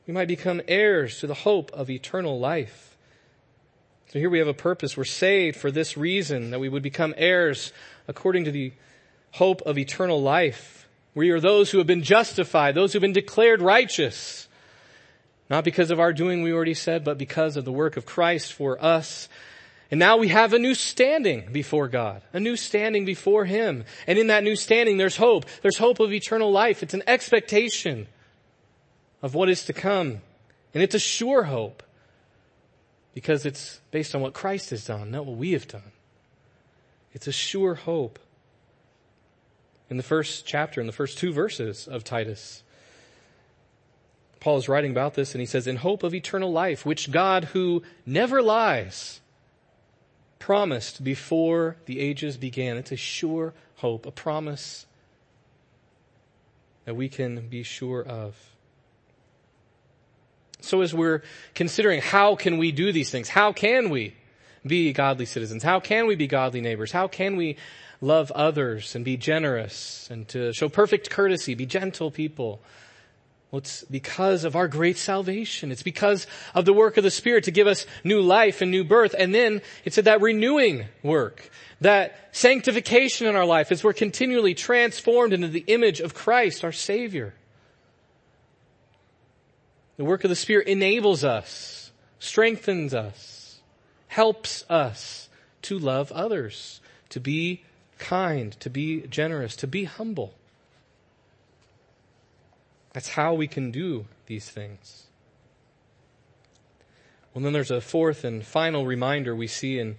We 0.07 0.15
might 0.15 0.29
become 0.29 0.61
heirs 0.67 1.21
to 1.21 1.27
the 1.27 1.35
hope 1.35 1.71
of 1.73 1.91
eternal 1.91 2.41
life. 2.41 2.97
So 4.09 4.19
here 4.19 4.31
we 4.31 4.41
have 4.41 4.49
a 4.49 4.55
purpose. 4.55 4.97
We're 4.97 5.05
saved 5.05 5.57
for 5.57 5.71
this 5.71 5.97
reason, 5.97 6.51
that 6.51 6.59
we 6.59 6.69
would 6.69 6.83
become 6.83 7.15
heirs 7.17 7.73
according 8.11 8.45
to 8.45 8.51
the 8.51 8.73
hope 9.31 9.63
of 9.63 9.79
eternal 9.79 10.21
life. 10.21 10.89
We 11.15 11.31
are 11.31 11.39
those 11.39 11.71
who 11.71 11.79
have 11.79 11.87
been 11.87 12.03
justified, 12.03 12.75
those 12.75 12.93
who 12.93 12.97
have 12.97 13.03
been 13.03 13.13
declared 13.13 13.63
righteous. 13.63 14.49
Not 15.49 15.65
because 15.65 15.93
of 15.93 16.01
our 16.01 16.13
doing, 16.13 16.43
we 16.43 16.53
already 16.53 16.75
said, 16.75 17.05
but 17.05 17.19
because 17.19 17.57
of 17.57 17.65
the 17.65 17.73
work 17.73 17.97
of 17.97 18.07
Christ 18.07 18.53
for 18.53 18.83
us. 18.85 19.29
And 19.93 20.01
now 20.01 20.17
we 20.17 20.29
have 20.29 20.53
a 20.53 20.59
new 20.59 20.75
standing 20.75 21.53
before 21.53 21.87
God, 21.87 22.23
a 22.33 22.41
new 22.41 22.57
standing 22.57 23.05
before 23.05 23.45
Him. 23.45 23.85
And 24.09 24.19
in 24.19 24.27
that 24.27 24.45
new 24.45 24.57
standing, 24.57 24.99
there's 24.99 25.17
hope. 25.17 25.47
There's 25.63 25.79
hope 25.79 26.01
of 26.01 26.13
eternal 26.13 26.51
life. 26.51 26.83
It's 26.83 26.95
an 26.95 27.05
expectation 27.07 28.09
of 29.23 29.35
what 29.35 29.49
is 29.49 29.65
to 29.67 29.73
come. 29.73 30.21
And 30.75 30.83
it's 30.83 30.97
a 30.97 31.01
sure 31.01 31.45
hope 31.45 31.85
because 33.15 33.47
it's 33.47 33.81
based 33.93 34.17
on 34.17 34.21
what 34.21 34.35
Christ 34.35 34.71
has 34.71 34.85
done, 34.85 35.13
not 35.13 35.27
what 35.27 35.37
we 35.37 35.53
have 35.53 35.69
done. 35.69 35.93
It's 37.13 37.27
a 37.27 37.33
sure 37.33 37.75
hope 37.75 38.19
in 39.89 39.97
the 39.97 40.03
first 40.03 40.47
chapter, 40.47 40.81
in 40.81 40.87
the 40.87 40.93
first 40.93 41.19
two 41.19 41.33
verses 41.33 41.89
of 41.89 42.05
Titus. 42.05 42.63
Paul 44.39 44.57
is 44.57 44.69
writing 44.69 44.93
about 44.93 45.15
this 45.15 45.35
and 45.35 45.41
he 45.41 45.47
says, 45.47 45.67
in 45.67 45.77
hope 45.77 46.03
of 46.03 46.15
eternal 46.15 46.53
life, 46.53 46.87
which 46.87 47.11
God 47.11 47.45
who 47.47 47.83
never 48.07 48.41
lies 48.41 49.21
promised 50.39 51.05
before 51.05 51.77
the 51.87 52.01
ages 52.01 52.37
began. 52.37 52.77
It's 52.77 52.93
a 52.93 52.97
sure 52.97 53.53
hope, 53.77 54.07
a 54.07 54.11
promise 54.11 54.87
that 56.85 56.95
we 56.95 57.09
can 57.09 57.49
be 57.49 57.63
sure 57.63 58.03
of. 58.03 58.37
So 60.63 60.81
as 60.81 60.95
we're 60.95 61.23
considering 61.55 62.01
how 62.01 62.37
can 62.37 62.59
we 62.59 62.73
do 62.73 62.93
these 62.93 63.11
things, 63.11 63.29
how 63.29 63.53
can 63.53 63.91
we 63.91 64.15
be 64.67 64.93
godly 64.93 65.27
citizens? 65.27 65.63
How 65.63 65.81
can 65.81 66.07
we 66.07 66.17
be 66.17 66.27
godly 66.27 66.61
neighbors? 66.61 66.93
How 66.93 67.09
can 67.09 67.37
we 67.37 67.57
love 68.01 68.31
others 68.33 68.95
and 68.95 69.05
be 69.05 69.17
generous 69.17 70.09
and 70.11 70.27
to 70.29 70.53
show 70.53 70.69
perfect 70.69 71.11
courtesy, 71.11 71.55
be 71.55 71.67
gentle 71.67 72.11
people. 72.11 72.61
Well, 73.51 73.59
it's 73.59 73.85
because 73.85 74.45
of 74.45 74.55
our 74.55 74.69
great 74.69 74.97
salvation. 74.97 75.73
It's 75.73 75.83
because 75.83 76.27
of 76.55 76.65
the 76.65 76.73
work 76.73 76.97
of 76.97 77.05
the 77.05 77.11
Spirit 77.11 77.45
to 77.45 77.51
give 77.51 77.67
us 77.67 77.85
new 78.05 78.21
life 78.21 78.63
and 78.63 78.71
new 78.71 78.85
birth. 78.85 79.15
And 79.19 79.35
then 79.35 79.61
it's 79.85 79.97
that 79.97 80.21
renewing 80.21 80.87
work, 81.03 81.51
that 81.81 82.29
sanctification 82.33 83.27
in 83.27 83.35
our 83.35 83.45
life 83.45 83.73
as 83.73 83.83
we're 83.83 83.93
continually 83.93 84.55
transformed 84.55 85.33
into 85.33 85.49
the 85.49 85.65
image 85.67 86.01
of 86.01 86.15
Christ, 86.15 86.63
our 86.63 86.73
Savior. 86.73 87.35
The 89.97 90.05
work 90.05 90.23
of 90.25 90.31
the 90.31 90.37
Spirit 90.37 90.69
enables 90.69 91.25
us, 91.25 91.91
strengthens 92.21 92.95
us, 92.95 93.30
helps 94.11 94.65
us 94.69 95.29
to 95.63 95.79
love 95.79 96.11
others, 96.11 96.81
to 97.09 97.21
be 97.21 97.63
kind, 97.99 98.59
to 98.59 98.69
be 98.69 99.03
generous, 99.03 99.55
to 99.55 99.69
be 99.69 99.85
humble. 99.85 100.35
That's 102.93 103.11
how 103.11 103.35
we 103.35 103.47
can 103.47 103.71
do 103.71 104.07
these 104.27 104.51
things. 104.51 105.05
Well, 107.33 107.45
then 107.45 107.53
there's 107.53 107.71
a 107.71 107.81
fourth 107.81 108.25
and 108.25 108.45
final 108.45 108.85
reminder 108.85 109.33
we 109.33 109.47
see 109.47 109.79
in 109.79 109.95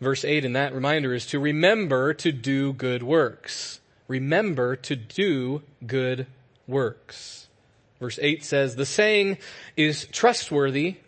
verse 0.00 0.24
8, 0.24 0.44
and 0.44 0.54
that 0.54 0.72
reminder 0.72 1.12
is 1.12 1.26
to 1.26 1.40
remember 1.40 2.14
to 2.14 2.30
do 2.30 2.72
good 2.72 3.02
works. 3.02 3.80
Remember 4.06 4.76
to 4.76 4.94
do 4.94 5.62
good 5.84 6.28
works. 6.68 7.48
Verse 7.98 8.20
8 8.22 8.44
says, 8.44 8.76
The 8.76 8.86
saying 8.86 9.38
is 9.76 10.04
trustworthy, 10.12 10.98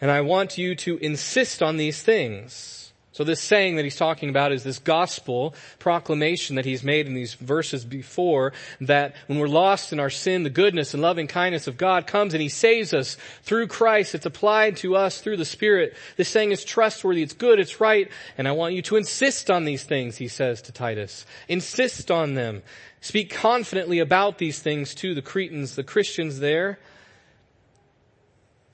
and 0.00 0.10
I 0.10 0.20
want 0.20 0.58
you 0.58 0.74
to 0.76 0.96
insist 0.98 1.62
on 1.62 1.76
these 1.76 2.02
things 2.02 2.78
So 3.18 3.24
this 3.24 3.42
saying 3.42 3.74
that 3.74 3.82
he's 3.82 3.96
talking 3.96 4.28
about 4.28 4.52
is 4.52 4.62
this 4.62 4.78
gospel 4.78 5.52
proclamation 5.80 6.54
that 6.54 6.64
he's 6.64 6.84
made 6.84 7.08
in 7.08 7.14
these 7.14 7.34
verses 7.34 7.84
before 7.84 8.52
that 8.82 9.16
when 9.26 9.40
we're 9.40 9.48
lost 9.48 9.92
in 9.92 9.98
our 9.98 10.08
sin, 10.08 10.44
the 10.44 10.50
goodness 10.50 10.94
and 10.94 11.02
loving 11.02 11.26
kindness 11.26 11.66
of 11.66 11.76
God 11.76 12.06
comes 12.06 12.32
and 12.32 12.40
he 12.40 12.48
saves 12.48 12.94
us 12.94 13.16
through 13.42 13.66
Christ. 13.66 14.14
It's 14.14 14.24
applied 14.24 14.76
to 14.76 14.94
us 14.94 15.20
through 15.20 15.38
the 15.38 15.44
Spirit. 15.44 15.96
This 16.16 16.28
saying 16.28 16.52
is 16.52 16.62
trustworthy. 16.62 17.24
It's 17.24 17.32
good. 17.32 17.58
It's 17.58 17.80
right. 17.80 18.08
And 18.36 18.46
I 18.46 18.52
want 18.52 18.74
you 18.74 18.82
to 18.82 18.94
insist 18.94 19.50
on 19.50 19.64
these 19.64 19.82
things, 19.82 20.18
he 20.18 20.28
says 20.28 20.62
to 20.62 20.70
Titus. 20.70 21.26
Insist 21.48 22.12
on 22.12 22.34
them. 22.34 22.62
Speak 23.00 23.30
confidently 23.34 23.98
about 23.98 24.38
these 24.38 24.60
things 24.60 24.94
to 24.94 25.16
the 25.16 25.22
Cretans, 25.22 25.74
the 25.74 25.82
Christians 25.82 26.38
there. 26.38 26.78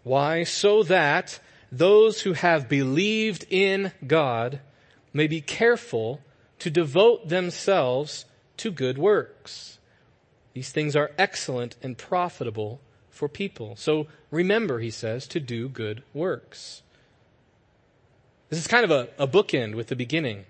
Why? 0.04 0.44
So 0.44 0.84
that 0.84 1.40
those 1.72 2.22
who 2.22 2.34
have 2.34 2.68
believed 2.68 3.46
in 3.50 3.90
God 4.06 4.60
may 5.12 5.26
be 5.26 5.40
careful 5.40 6.20
to 6.60 6.70
devote 6.70 7.28
themselves 7.28 8.26
to 8.58 8.70
good 8.70 8.96
works. 8.96 9.78
These 10.52 10.70
things 10.70 10.94
are 10.94 11.10
excellent 11.18 11.76
and 11.82 11.98
profitable 11.98 12.80
for 13.10 13.28
people. 13.28 13.74
So 13.76 14.06
remember, 14.30 14.78
he 14.78 14.90
says, 14.90 15.26
to 15.28 15.40
do 15.40 15.68
good 15.68 16.04
works. 16.12 16.82
This 18.50 18.58
is 18.58 18.68
kind 18.68 18.84
of 18.84 18.90
a, 18.90 19.08
a 19.18 19.26
bookend 19.26 19.74
with 19.74 19.88
the 19.88 19.96
beginning 19.96 20.44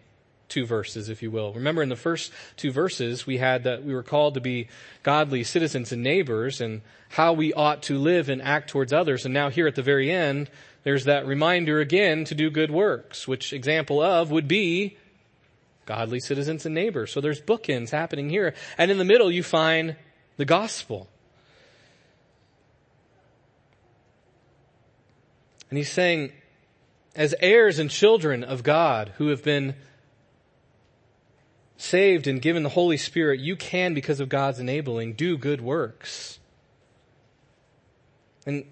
two 0.54 0.64
verses, 0.64 1.08
if 1.08 1.20
you 1.20 1.32
will. 1.32 1.52
Remember 1.52 1.82
in 1.82 1.88
the 1.88 1.96
first 1.96 2.30
two 2.56 2.70
verses, 2.70 3.26
we 3.26 3.38
had 3.38 3.64
that 3.64 3.82
we 3.82 3.92
were 3.92 4.04
called 4.04 4.34
to 4.34 4.40
be 4.40 4.68
godly 5.02 5.42
citizens 5.42 5.90
and 5.90 6.00
neighbors 6.00 6.60
and 6.60 6.80
how 7.08 7.32
we 7.32 7.52
ought 7.52 7.82
to 7.82 7.98
live 7.98 8.28
and 8.28 8.40
act 8.40 8.70
towards 8.70 8.92
others. 8.92 9.24
And 9.24 9.34
now 9.34 9.50
here 9.50 9.66
at 9.66 9.74
the 9.74 9.82
very 9.82 10.12
end, 10.12 10.48
there's 10.84 11.06
that 11.06 11.26
reminder 11.26 11.80
again 11.80 12.24
to 12.26 12.36
do 12.36 12.50
good 12.50 12.70
works, 12.70 13.26
which 13.26 13.52
example 13.52 14.00
of 14.00 14.30
would 14.30 14.46
be 14.46 14.96
godly 15.86 16.20
citizens 16.20 16.64
and 16.64 16.74
neighbors. 16.74 17.10
So 17.10 17.20
there's 17.20 17.40
bookends 17.40 17.90
happening 17.90 18.30
here. 18.30 18.54
And 18.78 18.92
in 18.92 18.98
the 18.98 19.04
middle, 19.04 19.32
you 19.32 19.42
find 19.42 19.96
the 20.36 20.44
gospel. 20.44 21.08
And 25.68 25.78
he's 25.78 25.90
saying, 25.90 26.30
as 27.16 27.34
heirs 27.40 27.80
and 27.80 27.90
children 27.90 28.44
of 28.44 28.62
God 28.62 29.14
who 29.16 29.28
have 29.28 29.42
been 29.42 29.74
saved 31.76 32.26
and 32.26 32.40
given 32.40 32.62
the 32.62 32.68
Holy 32.68 32.96
Spirit, 32.96 33.40
you 33.40 33.56
can, 33.56 33.94
because 33.94 34.20
of 34.20 34.28
God's 34.28 34.58
enabling, 34.58 35.14
do 35.14 35.36
good 35.36 35.60
works. 35.60 36.38
And 38.46 38.64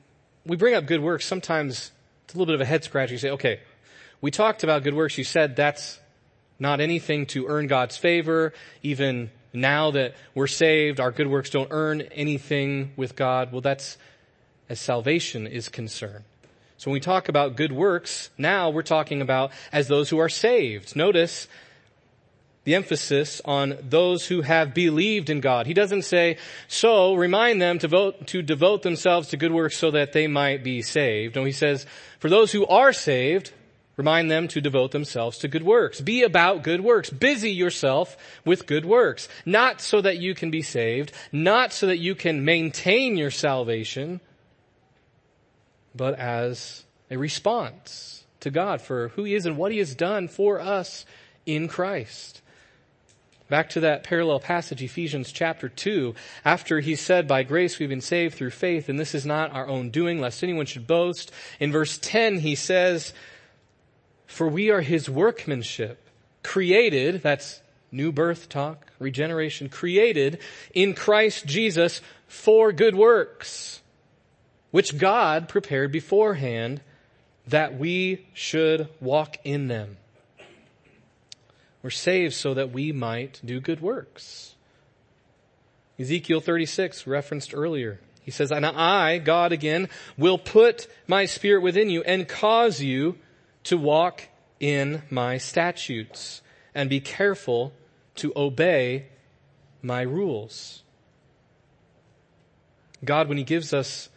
we 0.47 0.57
bring 0.57 0.75
up 0.75 0.87
good 0.87 1.01
works. 1.01 1.27
Sometimes 1.27 1.93
it's 2.25 2.35
a 2.35 2.39
little 2.39 2.53
bit 2.53 2.55
of 2.55 2.61
a 2.61 2.67
head 2.67 2.85
scratch. 2.85 3.11
You 3.11 3.19
say, 3.19 3.31
okay, 3.31 3.61
we 4.21 4.31
talked 4.31 4.65
about 4.65 4.83
good 4.83 4.95
works. 4.95 5.19
You 5.19 5.25
said 5.25 5.57
that's 5.57 5.99
not 6.59 6.81
anything 6.81 7.27
to 7.27 7.47
earn 7.49 7.67
God's 7.67 7.97
favor. 7.97 8.53
Even 8.83 9.31
now 9.53 9.91
that 9.93 10.15
we're 10.35 10.47
saved, 10.47 11.01
our 11.01 11.11
good 11.11 11.27
works 11.27 11.51
don't 11.51 11.69
earn 11.71 12.03
anything 12.03 12.93
with 12.97 13.17
God. 13.17 13.53
Well, 13.53 13.61
that's 13.61 13.99
as 14.69 14.81
salvation 14.81 15.47
is 15.47 15.69
concerned. 15.69 16.25
So 16.79 16.91
when 16.91 16.95
we 16.95 17.01
talk 17.01 17.29
about 17.29 17.57
good 17.57 17.73
works, 17.73 18.31
now 18.39 18.71
we're 18.71 18.83
talking 18.83 19.23
about 19.23 19.53
as 19.73 19.89
those 19.89 20.09
who 20.09 20.19
are 20.19 20.29
saved. 20.29 20.97
Notice 20.97 21.47
the 22.65 22.75
emphasis 22.75 23.41
on 23.45 23.77
those 23.83 24.27
who 24.27 24.43
have 24.43 24.73
believed 24.73 25.31
in 25.31 25.41
God. 25.41 25.67
He 25.67 25.75
doesn't 25.75 26.03
say, 26.03 26.37
so 26.69 27.15
remind 27.15 27.61
them 27.61 27.79
to 27.81 27.89
vote, 27.89 28.27
to 28.29 28.43
devote 28.43 28.83
themselves 28.83 29.29
to 29.29 29.37
good 29.37 29.53
works 29.53 29.77
so 29.77 29.91
that 29.91 30.13
they 30.13 30.27
might 30.29 30.63
be 30.63 30.83
saved. 30.83 31.35
No, 31.35 31.45
he 31.45 31.53
says, 31.53 31.87
for 32.21 32.29
those 32.29 32.53
who 32.53 32.65
are 32.67 32.93
saved, 32.93 33.53
remind 33.97 34.31
them 34.31 34.47
to 34.49 34.61
devote 34.61 34.93
themselves 34.93 35.39
to 35.39 35.49
good 35.49 35.65
works. 35.65 36.01
Be 36.01 36.23
about 36.23 36.63
good 36.63 36.81
works. 36.81 37.11
Busy 37.11 37.51
yourself 37.51 38.17
with 38.45 38.67
good 38.67 38.85
works. 38.85 39.29
Not 39.45 39.81
so 39.81 40.01
that 40.01 40.19
you 40.19 40.35
can 40.35 40.51
be 40.51 40.63
saved, 40.63 41.13
not 41.33 41.73
so 41.73 41.89
that 41.89 41.99
you 41.99 42.15
can 42.15 42.45
maintain 42.45 43.17
your 43.17 43.31
salvation, 43.33 44.21
but 45.95 46.19
as 46.19 46.85
a 47.11 47.17
response 47.17 48.25
to 48.41 48.51
God 48.51 48.81
for 48.81 49.09
who 49.09 49.25
He 49.25 49.35
is 49.35 49.47
and 49.47 49.57
what 49.57 49.73
He 49.73 49.79
has 49.79 49.95
done 49.95 50.29
for 50.29 50.61
us 50.61 51.05
in 51.45 51.67
Christ. 51.67 52.42
Back 53.53 53.69
to 53.69 53.81
that 53.81 54.03
parallel 54.03 54.41
passage, 54.41 54.83
Ephesians 54.83 55.31
chapter 55.31 55.69
2, 55.69 56.15
after 56.43 56.81
he 56.81 56.97
said, 56.97 57.29
by 57.29 57.43
grace 57.43 57.79
we've 57.79 57.87
been 57.87 58.01
saved 58.01 58.35
through 58.35 58.49
faith, 58.49 58.89
and 58.89 58.99
this 58.99 59.15
is 59.15 59.27
not 59.27 59.53
our 59.53 59.69
own 59.69 59.91
doing, 59.91 60.23
lest 60.23 60.43
anyone 60.43 60.65
should 60.65 60.87
boast. 60.87 61.31
In 61.61 61.71
verse 61.71 61.99
10, 61.99 62.39
he 62.39 62.55
says, 62.55 63.13
for 64.27 64.49
we 64.49 64.71
are 64.71 64.81
his 64.81 65.11
workmanship, 65.11 66.03
created, 66.43 67.23
that's 67.23 67.61
new 67.91 68.11
birth 68.11 68.49
talk, 68.49 68.87
regeneration, 68.99 69.69
created 69.69 70.39
in 70.73 70.95
Christ 70.95 71.45
Jesus 71.45 72.01
for 72.27 72.73
good 72.73 72.95
works, 72.95 73.83
which 74.71 74.97
God 74.97 75.47
prepared 75.47 75.93
beforehand 75.93 76.81
that 77.47 77.79
we 77.79 78.25
should 78.33 78.89
walk 78.99 79.37
in 79.45 79.69
them. 79.69 79.99
We're 81.83 81.91
saved 81.91 82.35
so 82.35 82.55
that 82.55 82.73
we 82.73 82.93
might 82.93 83.41
do 83.45 83.61
good 83.61 83.81
works. 83.81 84.55
Ezekiel 85.99 86.41
36 86.41 87.07
referenced 87.07 87.55
earlier. 87.55 88.01
He 88.23 88.31
says, 88.31 88.53
and 88.53 88.65
I, 88.65 89.19
God 89.19 89.53
again, 89.53 89.89
will 90.17 90.39
put 90.39 90.87
my 91.07 91.25
spirit 91.27 91.63
within 91.63 91.91
you 91.91 92.03
and 92.03 92.29
cause 92.29 92.81
you 92.81 93.19
to 93.65 93.77
walk 93.77 94.29
in 94.61 95.03
my 95.11 95.39
statutes 95.39 96.41
and 96.75 96.89
be 96.89 97.01
careful 97.01 97.73
to 98.17 98.33
obey 98.37 99.07
my 99.83 100.03
rules. 100.03 100.83
God, 103.05 103.29
when 103.29 103.39
He 103.39 103.45
gives 103.45 103.73
us 103.73 104.09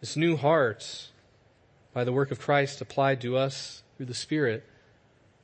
this 0.00 0.16
new 0.16 0.36
heart 0.36 1.10
by 1.92 2.02
the 2.02 2.12
work 2.12 2.32
of 2.32 2.40
Christ 2.40 2.80
applied 2.80 3.20
to 3.20 3.36
us 3.36 3.82
through 3.96 4.06
the 4.06 4.14
Spirit, 4.14 4.64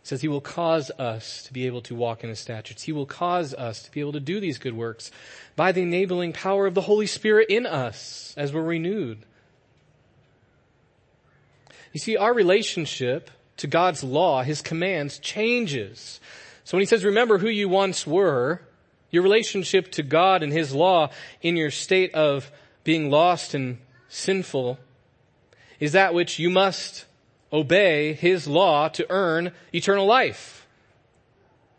says 0.03 0.21
he 0.21 0.29
will 0.29 0.41
cause 0.41 0.91
us 0.99 1.45
to 1.45 1.53
be 1.53 1.67
able 1.67 1.81
to 1.83 1.95
walk 1.95 2.25
in 2.25 2.29
his 2.29 2.41
statutes. 2.41 2.83
He 2.83 2.93
will 2.93 3.07
cause 3.07 3.55
us 3.55 3.83
to 3.83 3.91
be 3.91 4.01
able 4.01 4.13
to 4.13 4.21
do 4.21 4.41
these 4.41 4.59
good 4.59 4.77
works 4.77 5.11
by 5.55 5.73
the 5.73 5.83
enabling 5.83 6.33
power 6.33 6.67
of 6.67 6.75
the 6.75 6.81
Holy 6.83 7.07
Spirit 7.07 7.49
in 7.49 7.67
us 7.67 8.35
as 8.37 8.53
we're 8.53 8.63
renewed. 8.63 9.25
You 11.93 12.01
see, 12.01 12.17
our 12.17 12.35
relationship 12.35 13.31
to 13.59 13.67
God's 13.67 14.03
law, 14.03 14.43
his 14.43 14.63
commands, 14.63 15.19
changes. 15.19 16.21
So 16.65 16.77
when 16.77 16.83
he 16.83 16.87
says, 16.87 17.05
remember 17.05 17.39
who 17.39 17.49
you 17.49 17.69
once 17.69 18.07
were, 18.07 18.63
your 19.11 19.23
relationship 19.23 19.93
to 19.93 20.03
God 20.03 20.43
and 20.43 20.53
his 20.53 20.75
law 20.75 21.11
in 21.43 21.57
your 21.57 21.71
state 21.71 22.15
of 22.15 22.51
being 22.83 23.11
lost 23.11 23.55
and 23.55 23.79
sinful 24.09 24.79
is 25.79 25.93
that 25.93 26.15
which 26.15 26.39
you 26.39 26.49
must 26.51 27.05
obey 27.53 28.15
His 28.15 28.47
law 28.47 28.89
to 28.89 29.07
earn 29.11 29.53
eternal 29.73 30.07
life. 30.07 30.67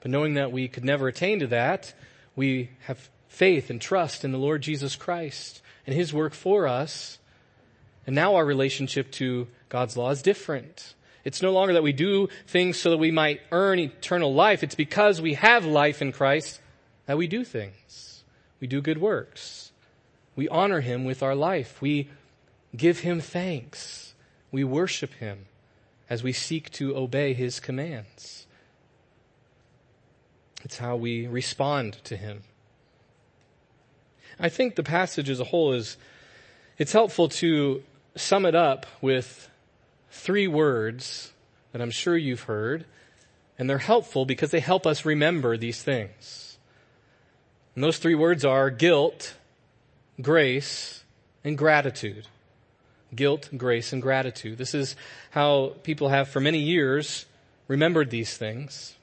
But 0.01 0.11
knowing 0.11 0.33
that 0.35 0.51
we 0.51 0.67
could 0.67 0.83
never 0.83 1.07
attain 1.07 1.39
to 1.39 1.47
that, 1.47 1.93
we 2.35 2.69
have 2.87 3.09
faith 3.27 3.69
and 3.69 3.81
trust 3.81 4.23
in 4.23 4.31
the 4.31 4.37
Lord 4.37 4.61
Jesus 4.61 4.95
Christ 4.95 5.61
and 5.87 5.95
His 5.95 6.13
work 6.13 6.33
for 6.33 6.67
us. 6.67 7.19
And 8.05 8.15
now 8.15 8.35
our 8.35 8.45
relationship 8.45 9.11
to 9.13 9.47
God's 9.69 9.97
law 9.97 10.11
is 10.11 10.21
different. 10.21 10.93
It's 11.23 11.41
no 11.41 11.53
longer 11.53 11.73
that 11.73 11.83
we 11.83 11.93
do 11.93 12.27
things 12.47 12.77
so 12.77 12.89
that 12.89 12.97
we 12.97 13.11
might 13.11 13.41
earn 13.51 13.79
eternal 13.79 14.33
life. 14.33 14.61
It's 14.61 14.75
because 14.75 15.21
we 15.21 15.35
have 15.35 15.65
life 15.65 16.01
in 16.01 16.11
Christ 16.11 16.59
that 17.05 17.17
we 17.17 17.27
do 17.27 17.45
things. 17.45 18.23
We 18.59 18.67
do 18.67 18.81
good 18.81 18.99
works. 18.99 19.71
We 20.35 20.49
honor 20.49 20.81
Him 20.81 21.05
with 21.05 21.23
our 21.23 21.35
life. 21.35 21.81
We 21.81 22.09
give 22.75 22.99
Him 22.99 23.21
thanks. 23.21 24.13
We 24.51 24.63
worship 24.63 25.13
Him 25.13 25.45
as 26.09 26.23
we 26.23 26.33
seek 26.33 26.69
to 26.71 26.95
obey 26.95 27.33
His 27.33 27.59
commands. 27.59 28.47
It's 30.63 30.77
how 30.77 30.95
we 30.95 31.27
respond 31.27 31.93
to 32.05 32.15
Him. 32.15 32.43
I 34.39 34.49
think 34.49 34.75
the 34.75 34.83
passage 34.83 35.29
as 35.29 35.39
a 35.39 35.45
whole 35.45 35.73
is, 35.73 35.97
it's 36.77 36.91
helpful 36.91 37.29
to 37.29 37.83
sum 38.15 38.45
it 38.45 38.55
up 38.55 38.85
with 39.01 39.49
three 40.09 40.47
words 40.47 41.31
that 41.71 41.81
I'm 41.81 41.91
sure 41.91 42.17
you've 42.17 42.43
heard, 42.43 42.85
and 43.57 43.69
they're 43.69 43.77
helpful 43.77 44.25
because 44.25 44.51
they 44.51 44.59
help 44.59 44.85
us 44.87 45.05
remember 45.05 45.57
these 45.57 45.81
things. 45.81 46.57
And 47.75 47.83
those 47.83 47.97
three 47.97 48.15
words 48.15 48.45
are 48.45 48.69
guilt, 48.69 49.35
grace, 50.21 51.03
and 51.43 51.57
gratitude 51.57 52.27
guilt, 53.15 53.49
grace, 53.55 53.93
and 53.93 54.01
gratitude. 54.01 54.57
This 54.57 54.73
is 54.73 54.95
how 55.31 55.73
people 55.83 56.09
have 56.09 56.29
for 56.29 56.39
many 56.39 56.59
years 56.59 57.25
remembered 57.67 58.09
these 58.09 58.37
things. 58.37 58.95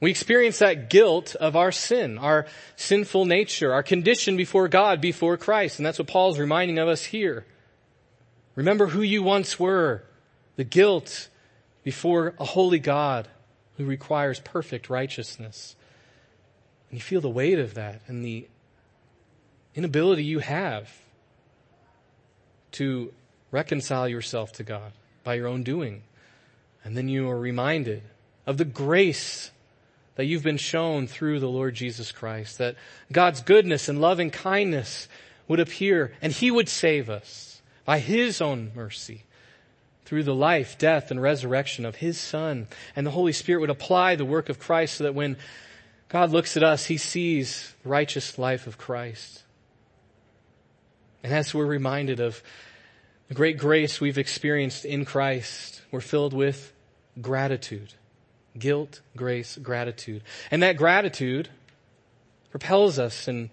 We 0.00 0.10
experience 0.10 0.58
that 0.58 0.90
guilt 0.90 1.36
of 1.36 1.54
our 1.54 1.70
sin, 1.70 2.18
our 2.18 2.46
sinful 2.74 3.24
nature, 3.24 3.72
our 3.72 3.84
condition 3.84 4.36
before 4.36 4.66
God, 4.66 5.00
before 5.00 5.36
Christ. 5.36 5.78
And 5.78 5.86
that's 5.86 5.98
what 5.98 6.08
Paul's 6.08 6.40
reminding 6.40 6.78
of 6.78 6.88
us 6.88 7.04
here. 7.04 7.46
Remember 8.56 8.88
who 8.88 9.02
you 9.02 9.22
once 9.22 9.60
were, 9.60 10.02
the 10.56 10.64
guilt 10.64 11.28
before 11.84 12.34
a 12.38 12.44
holy 12.44 12.80
God 12.80 13.28
who 13.76 13.84
requires 13.84 14.40
perfect 14.40 14.90
righteousness. 14.90 15.76
And 16.90 16.98
you 16.98 17.02
feel 17.02 17.20
the 17.20 17.30
weight 17.30 17.58
of 17.58 17.74
that 17.74 18.02
and 18.08 18.24
the 18.24 18.48
inability 19.74 20.24
you 20.24 20.40
have 20.40 20.90
to 22.72 23.12
reconcile 23.50 24.08
yourself 24.08 24.52
to 24.54 24.62
God 24.62 24.92
by 25.24 25.34
your 25.34 25.46
own 25.46 25.62
doing. 25.62 26.02
And 26.84 26.96
then 26.96 27.08
you 27.08 27.28
are 27.30 27.38
reminded 27.38 28.02
of 28.46 28.56
the 28.56 28.64
grace 28.64 29.50
that 30.16 30.24
you've 30.24 30.42
been 30.42 30.56
shown 30.56 31.06
through 31.06 31.40
the 31.40 31.48
Lord 31.48 31.74
Jesus 31.74 32.12
Christ, 32.12 32.58
that 32.58 32.76
God's 33.10 33.40
goodness 33.40 33.88
and 33.88 34.00
loving 34.00 34.30
kindness 34.30 35.08
would 35.48 35.60
appear 35.60 36.12
and 36.20 36.32
He 36.32 36.50
would 36.50 36.68
save 36.68 37.08
us 37.08 37.62
by 37.84 37.98
His 37.98 38.40
own 38.40 38.72
mercy 38.74 39.24
through 40.04 40.24
the 40.24 40.34
life, 40.34 40.76
death, 40.76 41.10
and 41.10 41.22
resurrection 41.22 41.86
of 41.86 41.96
His 41.96 42.20
Son. 42.20 42.66
And 42.94 43.06
the 43.06 43.12
Holy 43.12 43.32
Spirit 43.32 43.60
would 43.60 43.70
apply 43.70 44.16
the 44.16 44.24
work 44.24 44.48
of 44.48 44.58
Christ 44.58 44.96
so 44.96 45.04
that 45.04 45.14
when 45.14 45.36
God 46.08 46.30
looks 46.30 46.56
at 46.56 46.62
us, 46.62 46.86
He 46.86 46.98
sees 46.98 47.72
the 47.82 47.88
righteous 47.88 48.38
life 48.38 48.66
of 48.66 48.76
Christ. 48.76 49.42
And 51.22 51.32
as 51.32 51.54
we're 51.54 51.66
reminded 51.66 52.20
of 52.20 52.42
the 53.28 53.34
great 53.34 53.58
grace 53.58 54.00
we've 54.00 54.18
experienced 54.18 54.84
in 54.84 55.04
Christ, 55.04 55.82
we're 55.90 56.00
filled 56.00 56.32
with 56.32 56.72
gratitude. 57.20 57.94
Guilt, 58.58 59.00
grace, 59.16 59.56
gratitude. 59.56 60.22
And 60.50 60.62
that 60.62 60.76
gratitude 60.76 61.48
propels 62.50 62.98
us 62.98 63.28
and 63.28 63.50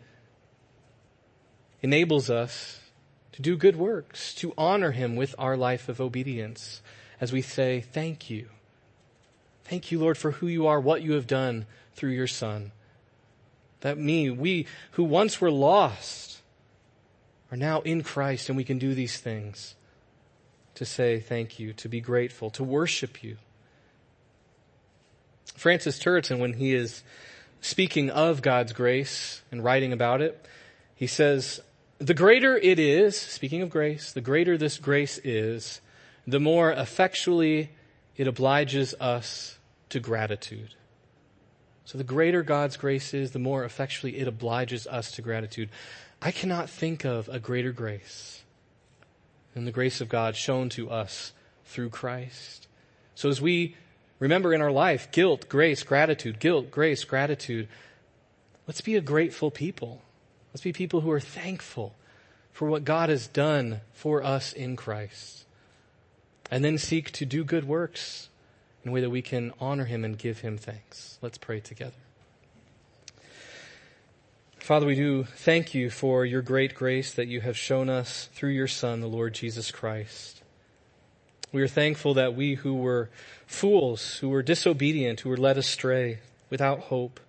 enables 1.82 2.30
us 2.30 2.80
to 3.34 3.42
do 3.42 3.56
good 3.56 3.78
works, 3.78 4.34
to 4.36 4.54
honor 4.58 4.92
Him 4.92 5.16
with 5.16 5.34
our 5.38 5.56
life 5.56 5.88
of 5.88 6.02
obedience 6.02 6.82
as 7.22 7.34
we 7.34 7.42
say, 7.42 7.82
thank 7.82 8.30
you. 8.30 8.48
Thank 9.66 9.92
you, 9.92 10.00
Lord, 10.00 10.18
for 10.18 10.32
who 10.32 10.48
you 10.48 10.68
are, 10.68 10.80
what 10.80 11.02
you 11.02 11.14
have 11.14 11.28
done 11.28 11.66
through 11.94 12.12
your 12.12 12.28
Son. 12.28 12.72
That 13.82 13.98
me, 13.98 14.30
we 14.30 14.68
who 14.92 15.04
once 15.04 15.40
were 15.40 15.52
lost 15.52 16.39
are 17.52 17.58
now 17.58 17.82
in 17.82 18.04
Christ 18.04 18.50
and 18.50 18.58
we 18.58 18.64
can 18.64 18.78
do 18.78 18.94
these 18.94 19.18
things 19.18 19.76
to 20.76 20.86
say 20.86 21.20
thank 21.20 21.60
you, 21.60 21.74
to 21.74 21.90
be 21.90 22.00
grateful, 22.00 22.50
to 22.52 22.64
worship 22.64 23.24
you. 23.24 23.38
Francis 25.56 26.00
Turretin, 26.00 26.40
when 26.40 26.54
he 26.54 26.74
is 26.74 27.04
speaking 27.60 28.10
of 28.10 28.42
God's 28.42 28.72
grace 28.72 29.42
and 29.52 29.64
writing 29.64 29.92
about 29.92 30.22
it, 30.22 30.46
he 30.96 31.08
says, 31.08 31.60
the 31.98 32.14
greater 32.14 32.58
it 32.58 32.80
is, 32.80 33.18
speaking 33.18 33.62
of 33.62 33.70
grace, 33.70 34.14
the 34.14 34.22
greater 34.22 34.58
this 34.58 34.78
grace 34.78 35.20
is, 35.24 35.82
the 36.26 36.40
more 36.40 36.72
effectually 36.72 37.72
it 38.16 38.28
obliges 38.28 38.94
us 39.00 39.58
to 39.90 40.00
gratitude. 40.00 40.76
So 41.84 41.98
the 41.98 42.04
greater 42.04 42.44
God's 42.44 42.78
grace 42.78 43.14
is, 43.14 43.32
the 43.32 43.40
more 43.40 43.66
effectually 43.66 44.18
it 44.18 44.28
obliges 44.28 44.88
us 44.88 45.12
to 45.14 45.22
gratitude. 45.22 45.70
I 46.22 46.32
cannot 46.32 46.70
think 46.70 47.06
of 47.06 47.30
a 47.30 47.40
greater 47.40 47.72
grace 47.72 48.44
than 49.54 49.66
the 49.66 49.72
grace 49.72 50.02
of 50.02 50.10
God 50.10 50.36
shown 50.36 50.70
to 50.70 50.90
us 50.90 51.34
through 51.66 51.90
Christ. 51.90 52.68
So 53.16 53.30
as 53.30 53.42
we 53.42 53.76
remember 54.20 54.54
in 54.54 54.62
our 54.62 54.72
life 54.72 55.12
guilt, 55.12 55.48
grace, 55.48 55.84
gratitude, 55.84 56.40
guilt, 56.40 56.72
grace, 56.72 57.04
gratitude, 57.04 57.70
let's 58.68 58.82
be 58.82 58.96
a 58.96 59.02
grateful 59.02 59.50
people. 59.50 60.02
Let's 60.54 60.64
be 60.64 60.74
people 60.74 61.02
who 61.02 61.12
are 61.12 61.20
thankful 61.20 61.96
for 62.52 62.68
what 62.68 62.84
God 62.84 63.10
has 63.10 63.28
done 63.28 63.82
for 63.94 64.24
us 64.24 64.52
in 64.52 64.76
Christ. 64.76 65.46
And 66.52 66.66
then 66.66 66.78
seek 66.78 67.12
to 67.12 67.26
do 67.26 67.44
good 67.44 67.66
works 67.66 68.30
in 68.84 68.90
a 68.90 68.92
way 68.92 69.02
that 69.02 69.10
we 69.10 69.22
can 69.22 69.54
honor 69.60 69.86
Him 69.86 70.04
and 70.04 70.18
give 70.18 70.40
Him 70.40 70.58
thanks. 70.58 71.18
Let's 71.22 71.38
pray 71.38 71.60
together. 71.60 72.09
Father, 74.60 74.86
we 74.86 74.96
do 74.96 75.24
thank 75.24 75.74
you 75.74 75.90
for 75.90 76.26
your 76.26 76.42
great 76.42 76.76
grace 76.76 77.14
that 77.14 77.28
you 77.28 77.42
have 77.42 77.58
shown 77.58 77.90
us 77.90 78.30
through 78.34 78.52
your 78.52 78.68
Son, 78.68 79.00
the 79.00 79.08
Lord 79.08 79.34
Jesus 79.34 79.72
Christ. 79.72 80.44
We 81.52 81.64
are 81.64 81.68
thankful 81.68 82.14
that 82.14 82.36
we 82.36 82.56
who 82.56 82.76
were 82.76 83.10
fools, 83.48 84.18
who 84.18 84.30
were 84.30 84.44
disobedient, 84.44 85.22
who 85.22 85.30
were 85.30 85.38
led 85.38 85.58
astray 85.58 86.20
without 86.52 86.80
hope, 86.82 87.20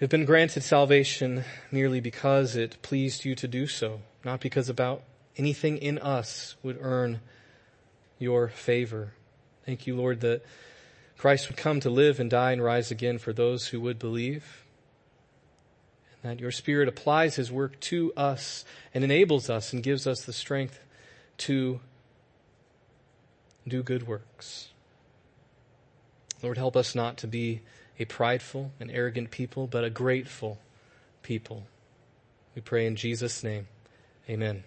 have 0.00 0.10
been 0.10 0.24
granted 0.24 0.62
salvation 0.62 1.44
merely 1.70 2.00
because 2.00 2.56
it 2.56 2.82
pleased 2.82 3.24
you 3.24 3.34
to 3.36 3.48
do 3.48 3.66
so, 3.66 4.00
not 4.24 4.40
because 4.40 4.68
about 4.68 5.02
anything 5.38 5.78
in 5.78 5.98
us 5.98 6.56
would 6.62 6.76
earn 6.80 7.20
your 8.18 8.48
favor. 8.48 9.12
Thank 9.64 9.86
you, 9.86 9.96
Lord, 9.96 10.20
that 10.20 10.42
Christ 11.16 11.48
would 11.48 11.56
come 11.56 11.80
to 11.80 11.88
live 11.88 12.18
and 12.18 12.28
die 12.28 12.52
and 12.52 12.62
rise 12.62 12.90
again 12.90 13.18
for 13.18 13.32
those 13.32 13.68
who 13.68 13.80
would 13.80 13.98
believe. 13.98 14.61
That 16.22 16.40
your 16.40 16.50
Spirit 16.50 16.88
applies 16.88 17.36
His 17.36 17.50
work 17.50 17.78
to 17.80 18.12
us 18.16 18.64
and 18.94 19.02
enables 19.02 19.50
us 19.50 19.72
and 19.72 19.82
gives 19.82 20.06
us 20.06 20.24
the 20.24 20.32
strength 20.32 20.80
to 21.38 21.80
do 23.66 23.82
good 23.82 24.06
works. 24.06 24.68
Lord, 26.42 26.58
help 26.58 26.76
us 26.76 26.94
not 26.94 27.16
to 27.18 27.26
be 27.26 27.60
a 27.98 28.04
prideful 28.04 28.72
and 28.80 28.90
arrogant 28.90 29.30
people, 29.30 29.66
but 29.66 29.84
a 29.84 29.90
grateful 29.90 30.58
people. 31.22 31.64
We 32.54 32.62
pray 32.62 32.86
in 32.86 32.96
Jesus' 32.96 33.44
name. 33.44 33.68
Amen. 34.28 34.64